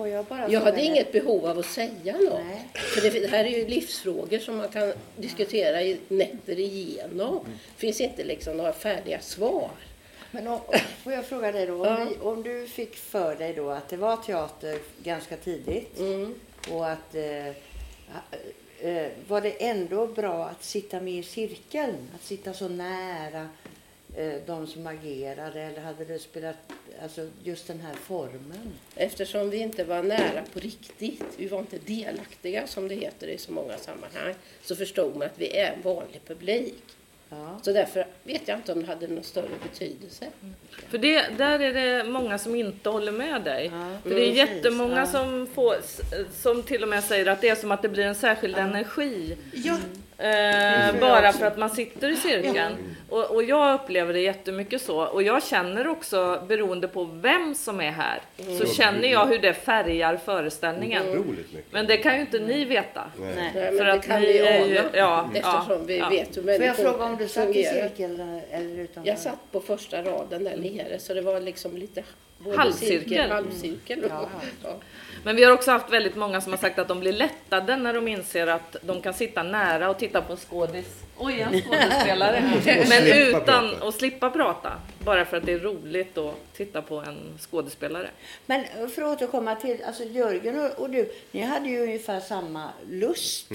får 0.00 0.08
jag 0.08 0.24
bara 0.24 0.48
Jag 0.48 0.60
hade 0.60 0.82
inget 0.82 1.12
behov 1.12 1.46
av 1.46 1.58
att 1.58 1.66
säga 1.66 2.16
något. 2.18 2.40
Nej. 2.46 2.68
För 2.74 3.00
det, 3.00 3.20
det 3.20 3.26
här 3.26 3.44
är 3.44 3.48
ju 3.58 3.66
livsfrågor 3.68 4.38
som 4.38 4.56
man 4.56 4.68
kan 4.68 4.92
diskutera 5.16 5.82
i 5.82 5.98
nätter 6.08 6.58
igenom. 6.58 7.40
Det 7.44 7.80
finns 7.80 8.00
inte 8.00 8.24
liksom 8.24 8.56
några 8.56 8.72
färdiga 8.72 9.20
svar. 9.20 9.70
Men 10.30 10.46
om, 10.48 10.60
får 11.02 11.12
jag 11.12 11.24
fråga 11.26 11.52
dig 11.52 11.66
då, 11.66 11.74
om, 11.74 11.86
Ja. 11.86 12.06
vi, 12.10 12.16
om 12.20 12.42
du 12.42 12.66
fick 12.66 12.96
för 12.96 13.36
dig 13.36 13.52
då 13.54 13.70
att 13.70 13.88
det 13.88 13.96
var 13.96 14.16
teater 14.16 14.78
ganska 15.02 15.36
tidigt 15.36 15.98
Mm. 15.98 16.34
och 16.70 16.88
att 16.88 17.14
eh, 17.14 17.46
eh, 18.80 19.08
var 19.28 19.40
det 19.40 19.64
ändå 19.64 20.06
bra 20.06 20.44
att 20.44 20.64
sitta 20.64 21.00
med 21.00 21.14
i 21.14 21.22
cirkeln? 21.22 21.96
Att 22.14 22.22
sitta 22.24 22.52
så 22.52 22.68
nära 22.68 23.48
eh, 24.16 24.32
de 24.46 24.66
som 24.66 24.86
agerade 24.86 25.62
eller 25.62 25.80
hade 25.80 26.04
det 26.04 26.18
spelat, 26.18 26.56
alltså 27.02 27.28
just 27.44 27.66
den 27.66 27.80
här 27.80 27.94
formen? 27.94 28.72
Eftersom 28.96 29.50
vi 29.50 29.56
inte 29.58 29.84
var 29.84 30.02
nära 30.02 30.42
på 30.52 30.60
riktigt, 30.60 31.22
vi 31.36 31.46
var 31.48 31.58
inte 31.58 31.78
delaktiga 31.78 32.66
som 32.66 32.88
det 32.88 32.94
heter 32.94 33.26
i 33.26 33.38
så 33.38 33.52
många 33.52 33.76
sammanhang, 33.78 34.34
så 34.62 34.76
förstod 34.76 35.16
man 35.16 35.22
att 35.26 35.38
vi 35.38 35.56
är 35.58 35.72
en 35.72 35.82
vanlig 35.82 36.20
publik. 36.26 36.82
Ja. 37.32 37.60
Så 37.62 37.72
därför 37.72 38.06
vet 38.24 38.48
jag 38.48 38.58
inte 38.58 38.72
om 38.72 38.80
det 38.80 38.86
hade 38.86 39.06
någon 39.08 39.24
större 39.24 39.48
betydelse. 39.62 40.26
För 40.88 40.98
det, 40.98 41.26
där 41.38 41.60
är 41.60 41.72
det 41.74 42.04
många 42.10 42.38
som 42.38 42.54
inte 42.54 42.90
håller 42.90 43.12
med 43.12 43.42
dig. 43.42 43.64
Ja, 43.72 43.96
För 44.02 44.10
det 44.10 44.16
är 44.16 44.20
precis. 44.20 44.36
jättemånga 44.56 44.96
Ja. 44.98 45.06
som, 45.06 45.46
får, 45.54 45.74
som 46.42 46.62
till 46.62 46.82
och 46.82 46.88
med 46.88 47.04
säger 47.04 47.26
att 47.26 47.40
det 47.40 47.48
är 47.48 47.54
som 47.54 47.70
att 47.72 47.82
det 47.82 47.88
blir 47.88 48.04
en 48.04 48.14
särskild 48.14 48.56
energi. 48.56 49.36
Ja, 49.54 49.76
Eh, 50.20 51.00
bara 51.00 51.32
för 51.32 51.46
att 51.46 51.58
man 51.58 51.70
sitter 51.70 52.08
i 52.10 52.16
cirkeln. 52.16 52.96
Och, 53.08 53.30
och 53.30 53.42
jag 53.42 53.74
upplever 53.74 54.12
det 54.12 54.20
jättemycket 54.20 54.82
så. 54.82 55.00
Och 55.02 55.22
jag 55.22 55.42
känner 55.44 55.88
också, 55.88 56.42
beroende 56.48 56.88
på 56.88 57.04
vem 57.04 57.54
som 57.54 57.80
är 57.80 57.90
här, 57.90 58.20
så 58.58 58.66
känner 58.66 59.08
jag 59.08 59.26
hur 59.26 59.38
det 59.38 59.54
färgar 59.54 60.16
föreställningen. 60.16 61.06
Mycket. 61.30 61.64
Men 61.72 61.86
det 61.86 61.96
kan 61.96 62.14
ju 62.14 62.20
inte 62.20 62.38
ni 62.38 62.64
veta. 62.64 63.04
Nej. 63.20 63.50
Nej, 63.54 63.78
För 63.78 63.86
att 63.86 64.06
kan 64.06 64.20
ni 64.20 64.26
vi 64.26 64.38
är 64.38 64.66
ju- 64.66 64.74
ja, 64.92 65.30
eftersom 65.34 65.64
ja, 65.68 65.78
vi 65.86 65.98
ja. 65.98 66.08
vet 66.08 66.36
hur 66.36 66.42
Får 66.42 66.50
jag 66.52 66.60
människor 66.60 66.82
fråga 66.84 67.04
om 67.04 67.16
du 67.16 67.28
satt 67.28 67.42
i 67.48 67.52
fungerar. 67.52 67.88
cirkeln 67.88 68.40
eller 68.50 68.78
utanför? 68.78 69.10
Jag 69.10 69.18
satt 69.18 69.52
på 69.52 69.60
första 69.60 70.02
raden 70.02 70.44
där 70.44 70.56
nere, 70.56 70.98
så 70.98 71.14
det 71.14 71.20
var 71.22 71.40
liksom 71.40 71.76
lite 71.76 72.02
Halvcirkel. 72.56 73.00
cirkel, 73.00 73.30
halvcirkel. 73.30 74.04
Ja. 74.08 74.28
Men 75.24 75.36
vi 75.36 75.44
har 75.44 75.52
också 75.52 75.70
haft 75.70 75.92
väldigt 75.92 76.16
många 76.16 76.40
som 76.40 76.52
har 76.52 76.58
sagt 76.58 76.78
att 76.78 76.88
de 76.88 77.00
blir 77.00 77.12
lättade 77.12 77.76
när 77.76 77.94
de 77.94 78.08
inser 78.08 78.46
att 78.46 78.76
de 78.82 79.00
kan 79.02 79.14
sitta 79.14 79.42
nära 79.42 79.90
och 79.90 79.98
titta 79.98 80.22
på 80.22 80.32
en 80.32 80.38
skådis. 80.38 80.86
Oj, 81.18 81.40
en 81.40 81.62
skådespelare. 81.62 82.60
Men 82.88 83.06
utan 83.28 83.70
prata. 83.70 83.88
att 83.88 83.94
slippa 83.94 84.30
prata. 84.30 84.72
Bara 84.98 85.24
för 85.24 85.36
att 85.36 85.46
det 85.46 85.52
är 85.52 85.58
roligt 85.58 86.18
att 86.18 86.34
titta 86.52 86.82
på 86.82 86.96
en 86.96 87.38
skådespelare. 87.38 88.10
Men 88.46 88.64
för 88.90 89.02
att 89.02 89.08
återkomma 89.08 89.54
till, 89.54 89.82
alltså 89.86 90.04
Jörgen 90.04 90.60
och, 90.60 90.70
och 90.70 90.90
du, 90.90 91.12
ni 91.32 91.40
hade 91.40 91.68
ju 91.68 91.82
ungefär 91.82 92.20
samma 92.20 92.68
lust 92.90 93.48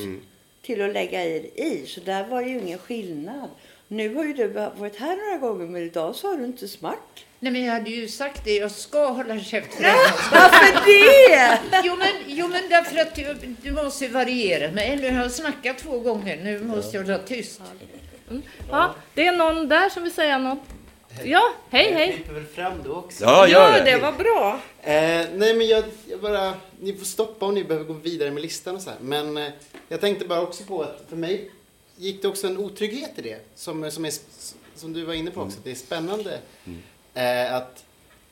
till 0.61 0.81
att 0.81 0.93
lägga 0.93 1.25
er 1.25 1.41
i, 1.55 1.85
så 1.87 1.99
där 2.01 2.27
var 2.27 2.41
det 2.43 2.49
ju 2.49 2.59
ingen 2.59 2.79
skillnad. 2.79 3.49
Nu 3.87 4.15
har 4.15 4.23
ju 4.23 4.33
du 4.33 4.47
varit 4.47 4.95
här 4.95 5.15
några 5.15 5.37
gånger, 5.37 5.65
men 5.65 5.81
idag 5.81 6.15
så 6.15 6.27
har 6.27 6.37
du 6.37 6.45
inte 6.45 6.67
smack. 6.67 7.25
Nej, 7.39 7.51
men 7.51 7.65
jag 7.65 7.73
hade 7.73 7.89
ju 7.89 8.07
sagt 8.07 8.41
det, 8.45 8.55
jag 8.55 8.71
ska 8.71 9.07
hålla 9.07 9.39
käften. 9.39 9.83
Varför 10.31 10.85
det? 10.85 11.59
Jo 11.83 11.95
men, 11.95 12.11
jo, 12.27 12.47
men 12.47 12.69
därför 12.69 12.97
att 12.97 13.15
du, 13.15 13.35
du 13.61 13.71
måste 13.71 14.07
variera 14.07 14.71
mig. 14.71 14.95
Nu 14.97 15.11
har 15.11 15.21
jag 15.21 15.31
snackat 15.31 15.77
två 15.77 15.99
gånger, 15.99 16.37
nu 16.43 16.59
måste 16.63 16.97
jag 16.97 17.03
hålla 17.03 17.17
tyst. 17.17 17.61
Ja, 18.71 18.95
det 19.13 19.27
är 19.27 19.31
någon 19.37 19.69
där 19.69 19.89
som 19.89 20.03
vill 20.03 20.13
säga 20.13 20.37
något. 20.37 20.59
Ja, 21.23 21.53
hej 21.69 21.93
hej. 21.93 22.13
klipper 22.13 22.33
väl 22.33 22.45
fram 22.45 22.73
då 22.83 22.93
också. 22.93 23.23
Ja, 23.23 23.47
gör 23.47 23.71
Ja, 23.71 23.83
det. 23.83 23.91
det 23.91 23.97
var 23.97 24.11
bra. 24.11 24.59
Eh, 24.81 25.27
nej 25.33 25.53
men 25.53 25.67
jag, 25.67 25.83
jag 26.09 26.19
bara, 26.21 26.53
ni 26.79 26.93
får 26.97 27.05
stoppa 27.05 27.45
om 27.45 27.53
ni 27.53 27.63
behöver 27.63 27.85
gå 27.85 27.93
vidare 27.93 28.31
med 28.31 28.41
listan 28.43 28.75
och 28.75 28.81
så 28.81 28.89
här. 28.89 28.99
Men 29.01 29.37
eh, 29.37 29.47
jag 29.89 30.01
tänkte 30.01 30.25
bara 30.25 30.41
också 30.41 30.63
på 30.63 30.81
att 30.81 31.05
för 31.09 31.15
mig 31.15 31.51
gick 31.97 32.21
det 32.21 32.27
också 32.27 32.47
en 32.47 32.57
otrygghet 32.57 33.11
i 33.15 33.21
det. 33.21 33.39
Som, 33.55 33.91
som, 33.91 34.05
är, 34.05 34.13
som 34.75 34.93
du 34.93 35.03
var 35.05 35.13
inne 35.13 35.31
på 35.31 35.41
också, 35.41 35.57
att 35.57 35.63
det 35.63 35.71
är 35.71 35.75
spännande. 35.75 36.39
Eh, 37.15 37.55
att 37.55 37.85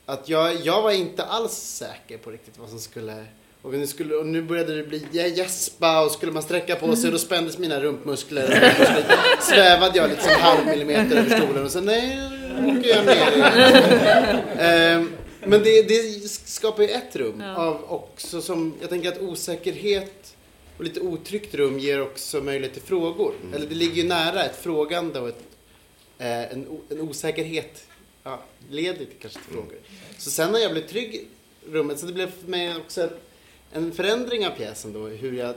att 0.06 0.28
jag, 0.28 0.56
jag 0.56 0.82
var 0.82 0.90
inte 0.90 1.24
alls 1.24 1.52
säker 1.52 2.18
på 2.18 2.30
riktigt 2.30 2.58
vad 2.58 2.68
som 2.68 2.78
skulle... 2.78 3.24
Och 3.62 3.72
nu, 3.74 3.86
skulle, 3.86 4.14
och 4.14 4.26
nu 4.26 4.42
började 4.42 4.76
det 4.76 4.82
bli 4.82 5.06
gäspa 5.12 6.04
och 6.04 6.10
skulle 6.10 6.32
man 6.32 6.42
sträcka 6.42 6.76
på 6.76 6.96
sig 6.96 7.10
då 7.10 7.18
spändes 7.18 7.58
mina 7.58 7.80
rumpmuskler. 7.80 8.44
Och 8.44 9.42
så 9.42 9.52
svävade 9.52 9.98
jag 9.98 10.10
liksom 10.10 10.30
en 10.30 10.40
halv 10.40 10.66
millimeter 10.66 11.16
över 11.16 11.36
stolen 11.36 11.64
och 11.64 11.70
så 11.70 11.80
nej, 11.80 12.16
nu 12.60 12.78
åker 12.78 12.88
jag 12.88 13.06
ner. 13.06 14.44
Ehm, 14.58 15.12
Men 15.46 15.62
det, 15.62 15.82
det 15.82 16.28
skapar 16.28 16.82
ju 16.82 16.88
ett 16.88 17.16
rum 17.16 17.42
av 17.56 17.84
också 17.92 18.42
som, 18.42 18.74
jag 18.80 18.90
tänker 18.90 19.08
att 19.08 19.20
osäkerhet 19.20 20.36
och 20.78 20.84
lite 20.84 21.00
otryggt 21.00 21.54
rum 21.54 21.78
ger 21.78 22.02
också 22.02 22.40
möjlighet 22.40 22.72
till 22.72 22.82
frågor. 22.82 23.34
Eller 23.54 23.66
det 23.66 23.74
ligger 23.74 24.02
ju 24.02 24.08
nära 24.08 24.44
ett 24.44 24.56
frågande 24.62 25.20
och 25.20 25.28
ett, 25.28 25.42
eh, 26.18 26.52
en, 26.52 26.66
en 26.90 27.00
osäkerhet 27.00 27.86
ja, 28.24 28.42
leder 28.70 28.96
till 28.96 29.06
kanske 29.20 29.40
till 29.40 29.52
frågor. 29.52 29.78
Så 30.18 30.30
sen 30.30 30.52
när 30.52 30.58
jag 30.58 30.72
blev 30.72 30.86
trygg 30.86 31.14
i 31.14 31.26
rummet, 31.66 31.98
så 31.98 32.06
det 32.06 32.12
blev 32.12 32.30
för 32.40 32.48
mig 32.48 32.76
också 32.76 33.10
en 33.72 33.92
förändring 33.92 34.46
av 34.46 34.50
pjäsen 34.50 34.92
då, 34.92 35.06
hur 35.06 35.32
jag 35.32 35.54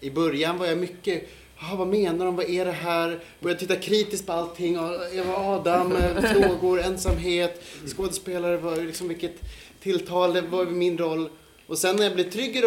i 0.00 0.10
början 0.10 0.58
var 0.58 0.66
jag 0.66 0.78
mycket 0.78 1.28
Ah, 1.64 1.76
vad 1.76 1.88
menar 1.88 2.26
de? 2.26 2.36
Vad 2.36 2.50
är 2.50 2.64
det 2.64 2.72
här? 2.72 3.20
Började 3.40 3.60
titta 3.60 3.76
kritiskt 3.76 4.26
på 4.26 4.32
allting. 4.32 4.76
Ah, 4.76 5.08
Eva 5.12 5.36
Adam, 5.36 5.96
eh, 5.96 6.20
frågor, 6.32 6.80
ensamhet, 6.80 7.62
skådespelare, 7.86 8.56
vad, 8.56 8.84
liksom 8.84 9.08
vilket 9.08 9.40
tilltal, 9.80 10.32
det 10.32 10.40
var 10.40 10.64
min 10.66 10.98
roll. 10.98 11.28
Och 11.66 11.78
sen 11.78 11.96
när 11.96 12.04
jag 12.04 12.14
blev 12.14 12.30
trygg 12.30 12.56
i 12.56 12.62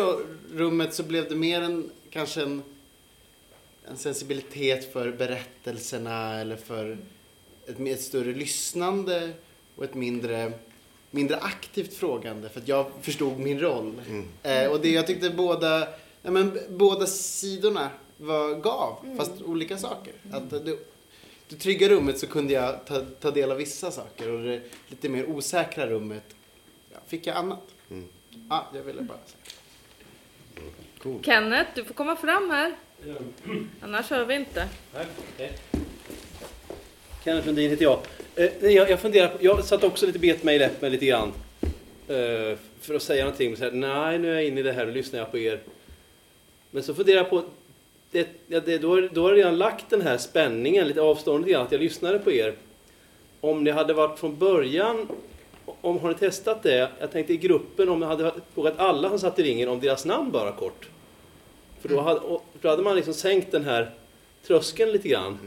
rummet 0.53 0.93
så 0.93 1.03
blev 1.03 1.29
det 1.29 1.35
mer 1.35 1.61
en, 1.61 1.89
kanske 2.09 2.41
en, 2.41 2.61
en 3.87 3.97
sensibilitet 3.97 4.93
för 4.93 5.11
berättelserna 5.11 6.39
eller 6.39 6.55
för 6.55 6.97
ett, 7.67 7.79
ett 7.79 8.01
större 8.01 8.33
lyssnande 8.33 9.31
och 9.75 9.83
ett 9.83 9.93
mindre, 9.93 10.51
mindre 11.11 11.37
aktivt 11.37 11.93
frågande 11.93 12.49
för 12.49 12.59
att 12.59 12.67
jag 12.67 12.87
förstod 13.01 13.39
min 13.39 13.59
roll. 13.59 14.01
Eh, 14.43 14.71
och 14.71 14.81
det 14.81 14.89
jag 14.89 15.07
tyckte 15.07 15.29
båda, 15.29 15.87
ja, 16.21 16.31
men, 16.31 16.59
båda 16.69 17.05
sidorna 17.07 17.89
var, 18.17 18.55
gav, 18.55 19.15
fast 19.17 19.41
olika 19.41 19.77
saker. 19.77 20.13
Att 20.31 20.49
det, 20.49 20.77
det 21.47 21.55
trygga 21.55 21.89
rummet 21.89 22.19
så 22.19 22.27
kunde 22.27 22.53
jag 22.53 22.85
ta, 22.85 23.01
ta 23.19 23.31
del 23.31 23.51
av 23.51 23.57
vissa 23.57 23.91
saker 23.91 24.31
och 24.31 24.43
det 24.43 24.61
lite 24.87 25.09
mer 25.09 25.29
osäkra 25.29 25.87
rummet 25.87 26.35
ja, 26.93 26.99
fick 27.07 27.27
jag 27.27 27.35
annat. 27.35 27.61
Ja, 28.49 28.67
jag 28.73 28.83
ville 28.83 29.01
bara 29.01 29.17
säga. 29.25 29.55
Kenneth, 31.21 31.69
du 31.75 31.83
får 31.85 31.93
komma 31.93 32.15
fram 32.15 32.49
här. 32.49 32.75
Annars 33.81 34.09
hör 34.09 34.25
vi 34.25 34.35
inte. 34.35 34.69
Kenneth 37.25 37.47
Lundin 37.47 37.69
heter 37.69 37.83
jag. 37.83 37.99
Eh, 38.35 38.71
jag, 38.71 38.89
jag, 38.89 38.99
funderar 38.99 39.27
på, 39.27 39.37
jag 39.41 39.63
satt 39.63 39.83
också 39.83 40.05
lite 40.05 40.19
bet 40.19 40.43
mig 40.43 40.55
i 40.55 40.59
läppen 40.59 40.91
lite 40.91 41.05
grann. 41.05 41.33
Eh, 42.07 42.57
för 42.81 42.95
att 42.95 43.01
säga 43.01 43.23
någonting. 43.23 43.49
Men 43.49 43.57
så 43.57 43.63
här, 43.63 43.71
nej, 43.71 44.19
nu 44.19 44.29
är 44.29 44.33
jag 44.33 44.45
inne 44.45 44.59
i 44.59 44.63
det 44.63 44.71
här 44.71 44.87
och 44.87 44.93
lyssnar 44.93 45.19
jag 45.19 45.31
på 45.31 45.37
er. 45.37 45.59
Men 46.71 46.83
så 46.83 46.93
funderar 46.93 47.17
jag 47.17 47.29
på, 47.29 47.43
det, 48.11 48.27
ja, 48.47 48.59
det, 48.59 48.77
då, 48.77 49.01
då 49.01 49.21
har 49.21 49.29
jag 49.29 49.37
redan 49.37 49.57
lagt 49.57 49.89
den 49.89 50.01
här 50.01 50.17
spänningen, 50.17 50.87
lite 50.87 51.01
avståndet 51.01 51.47
igen, 51.47 51.61
att 51.61 51.71
jag 51.71 51.81
lyssnade 51.81 52.19
på 52.19 52.31
er. 52.31 52.55
Om 53.41 53.63
det 53.63 53.71
hade 53.71 53.93
varit 53.93 54.19
från 54.19 54.37
början, 54.37 55.07
om 55.81 55.99
har 55.99 56.09
ni 56.09 56.15
testat 56.15 56.63
det? 56.63 56.89
Jag 56.99 57.11
tänkte 57.11 57.33
i 57.33 57.37
gruppen, 57.37 57.89
om 57.89 58.01
jag 58.01 58.09
hade 58.09 58.31
frågat 58.53 58.79
alla 58.79 59.09
som 59.09 59.19
satt 59.19 59.39
i 59.39 59.43
ringen 59.43 59.69
om 59.69 59.79
deras 59.79 60.05
namn 60.05 60.31
bara 60.31 60.51
kort. 60.51 60.89
För 61.81 61.89
då 61.89 62.01
hade, 62.01 62.19
och, 62.19 62.45
då 62.61 62.69
hade 62.69 62.83
man 62.83 62.95
liksom 62.95 63.13
sänkt 63.13 63.51
den 63.51 63.65
här 63.65 63.91
tröskeln 64.47 64.91
lite 64.91 65.07
grann. 65.07 65.39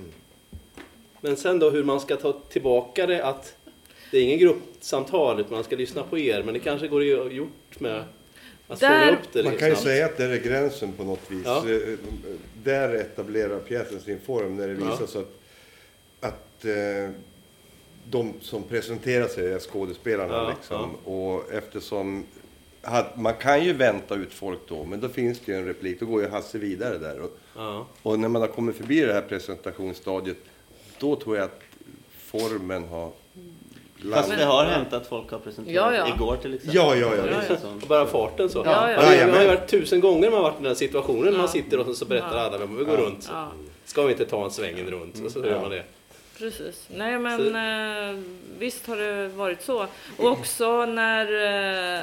Men 1.21 1.37
sen 1.37 1.59
då 1.59 1.71
hur 1.71 1.85
man 1.85 2.01
ska 2.01 2.17
ta 2.17 2.33
tillbaka 2.49 3.07
det 3.07 3.25
att 3.25 3.55
det 4.11 4.19
är 4.19 4.23
ingen 4.23 4.39
gruppsamtal 4.39 5.41
utan 5.41 5.53
man 5.53 5.65
ska 5.65 5.77
lyssna 5.77 6.03
på 6.03 6.19
er. 6.19 6.43
Men 6.43 6.55
det 6.55 6.61
kanske 6.61 6.89
går 6.89 7.03
ju 7.05 7.23
gjort 7.31 7.81
med 7.81 8.05
att 8.69 8.81
Där- 8.81 9.01
fånga 9.07 9.13
upp 9.19 9.33
det. 9.33 9.45
Man 9.45 9.57
kan 9.57 9.69
ju 9.69 9.77
säga 9.77 10.07
att 10.07 10.17
det 10.17 10.25
är 10.25 10.37
gränsen 10.39 10.93
på 10.93 11.05
något 11.05 11.31
vis. 11.31 11.43
Ja. 11.45 11.65
Där 12.65 12.95
etablerar 12.95 13.59
pjäsen 13.59 14.01
sin 14.01 14.21
form 14.21 14.57
när 14.57 14.69
det 14.69 14.75
visar 14.75 14.97
Ja. 15.01 15.07
sig 15.07 15.21
att, 15.21 15.29
att 16.21 16.65
eh, 16.65 17.11
de 18.11 18.33
som 18.41 18.63
presenterar 18.63 19.29
sig 19.29 19.53
är 19.53 19.59
skådespelarna. 19.59 20.35
Ja, 20.35 20.53
liksom. 20.59 20.95
Och 21.05 21.53
eftersom 21.53 22.25
man 23.15 23.35
kan 23.35 23.65
ju 23.65 23.73
vänta 23.73 24.15
ut 24.15 24.33
folk 24.33 24.59
då, 24.69 24.85
men 24.85 25.01
då 25.01 25.09
finns 25.09 25.41
det 25.41 25.53
ju 25.53 25.59
en 25.59 25.65
replik. 25.65 26.01
Då 26.01 26.07
går 26.07 26.23
ju 26.23 26.29
Hasse 26.29 26.59
vidare 26.59 26.99
där. 26.99 27.21
Och, 27.21 27.39
Ja. 27.57 27.87
och 28.03 28.19
när 28.19 28.29
man 28.29 28.43
har 28.43 28.49
kommit 28.49 28.77
förbi 28.77 29.01
det 29.01 29.13
här 29.13 29.21
presentationsstadiet, 29.23 30.37
då 31.01 31.17
tror 31.17 31.37
jag 31.37 31.45
att 31.45 31.61
formen 32.27 32.89
har 32.89 33.11
Fast 34.13 34.37
det 34.39 34.45
har 34.45 34.65
hänt 34.65 34.93
att 34.93 35.07
folk 35.07 35.31
har 35.31 35.39
presenterat 35.39 35.75
Ja, 35.95 35.95
ja. 36.09 36.15
igår 36.15 36.37
till 36.37 36.55
exempel. 36.55 36.77
Ja, 36.77 36.95
ja, 36.97 37.13
ja, 37.17 37.23
visst. 37.49 37.63
som- 37.63 37.83
Bara 37.89 38.07
farten 38.07 38.49
så. 38.51 38.63
Ja, 38.65 38.91
ja. 38.91 39.01
Det 39.01 39.07
har 39.07 39.15
ju- 39.15 39.27
det 39.27 39.33
har 39.33 39.41
ju 39.43 39.47
varit 39.49 39.69
tusen 39.69 40.01
gånger 40.01 40.31
man 40.31 40.37
har 40.39 40.43
varit 40.43 40.55
i 40.55 40.63
den 40.63 40.67
här 40.67 40.75
situationen. 40.75 41.25
när 41.25 41.33
Man 41.33 41.41
Ja. 41.41 41.49
sitter 41.49 41.79
och 41.89 41.97
så 41.97 42.05
berättar 42.05 42.37
Ja. 42.37 42.43
alla 42.43 42.59
vem 42.59 42.77
vi 42.77 42.85
går 42.85 42.97
runt. 42.97 43.29
Ja, 43.33 43.49
Ska 43.85 44.03
vi 44.03 44.13
inte 44.13 44.25
ta 44.25 44.45
en 44.45 44.51
svängen 44.51 44.87
runt? 44.91 45.25
Och 45.25 45.31
så 45.33 45.39
gör 45.39 45.61
man 45.61 45.71
det. 45.71 45.83
precis. 46.39 46.89
Nej, 46.97 47.19
men 47.19 47.57
eh, 47.57 48.23
visst 48.59 48.87
har 48.87 48.97
det 48.97 49.29
varit 49.29 49.63
så. 49.63 49.87
Och 50.17 50.27
också 50.31 50.87
när 50.87 51.27
eh, 51.97 52.03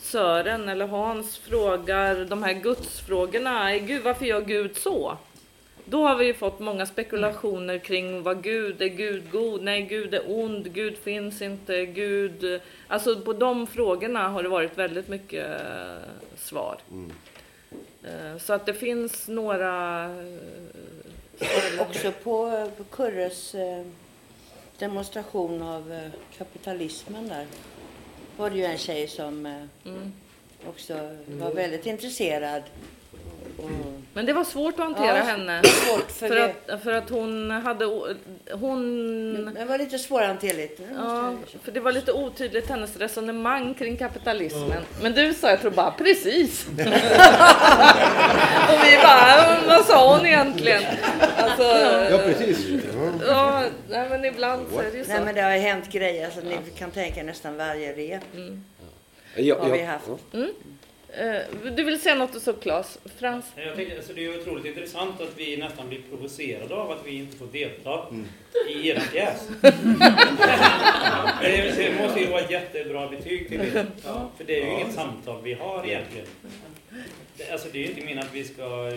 Sören 0.00 0.68
eller 0.68 0.86
Hans 0.86 1.38
frågar 1.38 2.24
de 2.24 2.42
här 2.42 2.52
gudsfrågorna. 2.52 3.74
"Eh, 3.74 3.82
Gud, 3.84 4.02
varför 4.02 4.24
gör 4.26 4.40
Gud 4.40 4.76
så? 4.76 5.16
Då 5.90 6.06
har 6.06 6.16
vi 6.16 6.24
ju 6.26 6.34
fått 6.34 6.58
många 6.60 6.86
spekulationer 6.86 7.78
kring 7.78 8.22
vad 8.22 8.42
Gud 8.42 8.82
är. 8.82 8.86
Gud 8.88 9.30
god? 9.30 9.62
Nej, 9.62 9.82
Gud 9.82 10.14
är 10.14 10.22
ond. 10.26 10.72
Gud 10.72 10.98
finns 10.98 11.42
inte. 11.42 11.86
Gud... 11.86 12.60
Alltså 12.88 13.20
på 13.20 13.32
de 13.32 13.66
frågorna 13.66 14.28
har 14.28 14.42
det 14.42 14.48
varit 14.48 14.78
väldigt 14.78 15.08
mycket 15.08 15.46
eh, 15.60 15.96
svar. 16.36 16.78
Eh, 18.04 18.38
Så 18.38 18.52
att 18.52 18.66
det 18.66 18.74
finns 18.74 19.28
några... 19.28 20.04
eh, 21.40 21.80
Också 21.80 22.12
på, 22.22 22.70
på 22.76 22.84
Kurres 22.84 23.54
demonstration 24.78 25.62
av 25.62 26.10
kapitalismen 26.38 27.28
där 27.28 27.46
var 28.36 28.50
det 28.50 28.56
ju 28.56 28.64
en 28.64 28.78
tjej 28.78 29.08
som 29.08 29.46
Mm. 29.84 30.12
också 30.68 30.94
var 31.26 31.50
väldigt 31.52 31.86
intresserad. 31.86 32.62
Men 34.18 34.26
det 34.26 34.32
var 34.32 34.44
svårt 34.44 34.74
att 34.74 34.80
hantera 34.84 35.16
Ja, 35.18 35.22
henne. 35.24 35.62
svårt 35.64 36.10
för 36.10 36.28
För 36.28 36.34
det. 36.34 36.54
att, 36.68 36.82
för 36.82 36.92
att 36.92 37.10
hon 37.10 37.50
hade... 37.50 37.84
Hon... 38.52 39.54
det 39.54 39.64
var 39.64 39.78
lite 39.78 39.98
svårhanterligt. 39.98 40.80
Ja, 40.96 41.32
för 41.62 41.72
det 41.72 41.80
var 41.80 41.92
lite 41.92 42.12
otydligt 42.12 42.68
hennes 42.68 42.96
resonemang 42.96 43.74
kring 43.74 43.96
kapitalismen. 43.96 44.82
Men 45.02 45.12
du 45.12 45.34
sa, 45.34 45.50
jag 45.50 45.60
tror 45.60 45.70
bara 45.70 45.90
precis. 45.90 46.66
och 48.68 48.78
vi 48.84 48.96
bara, 49.02 49.58
vad 49.68 49.84
sa 49.86 50.16
hon 50.16 50.26
egentligen? 50.26 50.82
Alltså, 51.36 51.62
Ja, 52.10 52.18
precis. 52.24 52.66
ja, 53.26 53.62
nej, 53.88 54.08
men 54.10 54.24
ibland 54.24 54.66
så 54.74 54.80
är 54.80 54.90
det 54.90 54.98
ju 54.98 55.04
så. 55.04 55.10
Nej 55.10 55.20
men 55.24 55.34
det 55.34 55.40
har 55.40 55.50
hänt 55.50 55.88
grejer, 55.92 56.24
alltså, 56.24 56.40
ni 56.40 56.56
kan 56.78 56.90
tänka 56.90 57.22
nästan 57.22 57.56
varje 57.56 57.92
rep 57.92 58.22
Mm. 58.34 58.64
har 59.60 59.68
vi 59.72 59.82
haft. 59.82 60.08
Eh, 60.32 60.40
du 61.76 61.84
vill 61.84 62.00
säga 62.00 62.14
något 62.14 62.42
så 62.42 62.52
Claes? 62.52 62.98
Frans? 63.18 63.46
Jag 63.56 63.76
tänkte, 63.76 63.96
alltså 63.96 64.12
det 64.12 64.24
är 64.24 64.40
otroligt 64.40 64.64
intressant 64.64 65.20
att 65.20 65.32
vi 65.36 65.56
nästan 65.56 65.88
blir 65.88 66.00
provocerade 66.10 66.74
av 66.74 66.90
att 66.90 67.06
vi 67.06 67.14
inte 67.14 67.36
får 67.36 67.46
delta 67.46 68.06
i 68.68 68.88
er 68.88 69.02
pjäs. 69.12 69.48
det, 71.40 72.02
måste 72.02 72.20
ju 72.20 72.26
vara 72.26 72.40
ett 72.40 72.50
jättebra 72.50 73.08
betyg 73.08 73.48
till 73.48 73.60
er. 73.60 73.86
För 74.36 74.44
det 74.46 74.60
är 74.60 74.66
ju 74.66 74.72
inget 74.72 74.94
samtal 74.94 75.42
vi 75.42 75.54
har 75.54 75.86
egentligen. 75.86 76.26
Det, 77.36 77.50
alltså 77.52 77.68
det 77.72 77.78
är 77.78 77.82
ju 77.82 77.88
inte 77.88 78.00
meningen 78.00 78.18
att 78.18 78.34
vi 78.34 78.44
ska, 78.44 78.92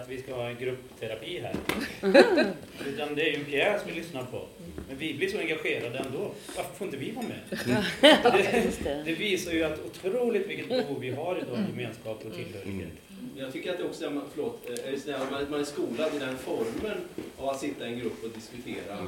att 0.00 0.08
vi 0.08 0.22
ska 0.22 0.34
ha 0.34 0.48
en 0.48 0.56
gruppterapi 0.56 1.40
här. 1.40 1.54
Utan 2.86 3.14
det 3.14 3.22
är 3.22 3.32
ju 3.32 3.34
en 3.34 3.44
pjäs 3.44 3.82
vi 3.86 3.92
lyssnar 3.92 4.22
på. 4.22 4.46
Men 4.88 4.98
vi 4.98 5.14
blir 5.14 5.28
så 5.28 5.38
engagerade 5.38 5.98
ändå. 5.98 6.30
Varför 6.56 6.74
får 6.74 6.86
inte 6.86 6.96
vi 6.96 7.10
vara 7.10 7.26
med? 7.26 7.84
Det, 8.84 9.02
det 9.04 9.12
visar 9.12 9.52
ju 9.52 9.64
att 9.64 9.80
otroligt 9.86 10.46
vilket 10.46 10.68
behov 10.68 11.00
vi 11.00 11.10
har 11.10 11.36
idag 11.36 11.52
av 11.52 11.68
gemenskap 11.70 12.24
och 12.26 12.34
tillhörighet. 12.34 12.92
Jag 13.36 13.52
tycker 13.52 13.72
att 13.72 13.78
det 13.78 13.84
också 13.84 14.04
är, 14.04 14.20
förlåt, 14.34 14.68
eh, 14.68 15.14
är 15.14 15.30
man, 15.30 15.50
man 15.50 15.60
är 15.60 15.64
skolad 15.64 16.14
i 16.14 16.18
den 16.18 16.38
formen 16.38 16.96
av 17.38 17.48
att 17.48 17.60
sitta 17.60 17.88
i 17.88 17.92
en 17.92 17.98
grupp 17.98 18.24
och 18.24 18.30
diskutera. 18.30 18.98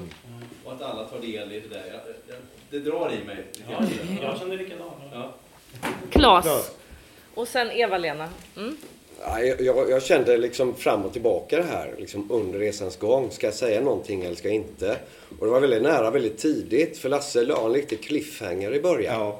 Och 0.64 0.72
att 0.72 0.82
alla 0.82 1.04
tar 1.04 1.20
del 1.20 1.52
i 1.52 1.60
det 1.60 1.68
där. 1.68 1.86
Jag, 1.86 2.00
jag, 2.28 2.36
det 2.70 2.78
drar 2.78 3.12
i 3.22 3.26
mig. 3.26 3.44
Ja, 3.70 3.84
jag 4.22 4.38
känner 4.38 4.56
likadant. 4.56 4.94
Ja. 5.12 5.34
Claes. 6.10 6.70
Och 7.34 7.48
sen 7.48 7.70
Eva-Lena. 7.70 8.28
Mm. 8.56 8.76
Ja, 9.20 9.40
jag, 9.42 9.90
jag, 9.90 10.02
kände 10.02 10.36
liksom 10.36 10.74
fram 10.74 11.04
och 11.04 11.12
tillbaka 11.12 11.56
det 11.56 11.62
här 11.62 11.94
liksom 11.98 12.30
under 12.30 12.58
resans 12.58 12.96
gång. 12.96 13.30
Ska 13.30 13.46
jag 13.46 13.54
säga 13.54 13.80
någonting 13.80 14.24
eller 14.24 14.36
ska 14.36 14.48
jag 14.48 14.54
inte? 14.54 14.96
Och 15.38 15.46
det 15.46 15.52
var 15.52 15.60
väldigt 15.60 15.82
nära 15.82 16.10
väldigt 16.10 16.38
tidigt. 16.38 16.98
För 16.98 17.08
Lasse 17.08 17.42
la 17.42 17.66
en 17.66 17.72
liten 17.72 17.98
cliffhanger 17.98 18.74
i 18.74 18.80
början. 18.80 19.32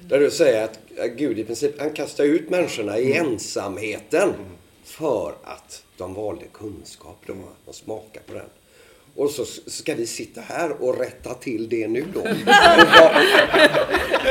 Där 0.00 0.20
du 0.20 0.30
säger 0.30 0.64
att 0.64 0.78
ja, 0.96 1.06
Gud 1.06 1.38
i 1.38 1.44
princip, 1.44 1.80
han 1.80 1.90
kastar 1.90 2.24
ut 2.24 2.50
människorna 2.50 2.98
i 2.98 3.12
ensamheten. 3.12 4.32
För 4.84 5.34
att 5.44 5.82
de 5.96 6.14
valde 6.14 6.44
kunskap 6.52 7.16
då. 7.26 7.34
De 7.64 7.74
smakar 7.74 8.20
på 8.26 8.34
den. 8.34 8.46
Och 9.16 9.30
så 9.30 9.44
ska 9.66 9.94
vi 9.94 10.06
sitta 10.06 10.40
här 10.40 10.82
och 10.82 10.98
rätta 10.98 11.34
till 11.34 11.68
det 11.68 11.88
nu 11.88 12.04
då. 12.14 12.20
Och 12.20 12.26
vad, 12.26 13.16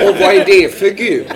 och 0.09 0.15
vad 0.19 0.35
är 0.35 0.45
det 0.45 0.73
för 0.73 0.89
Gud? 0.89 1.27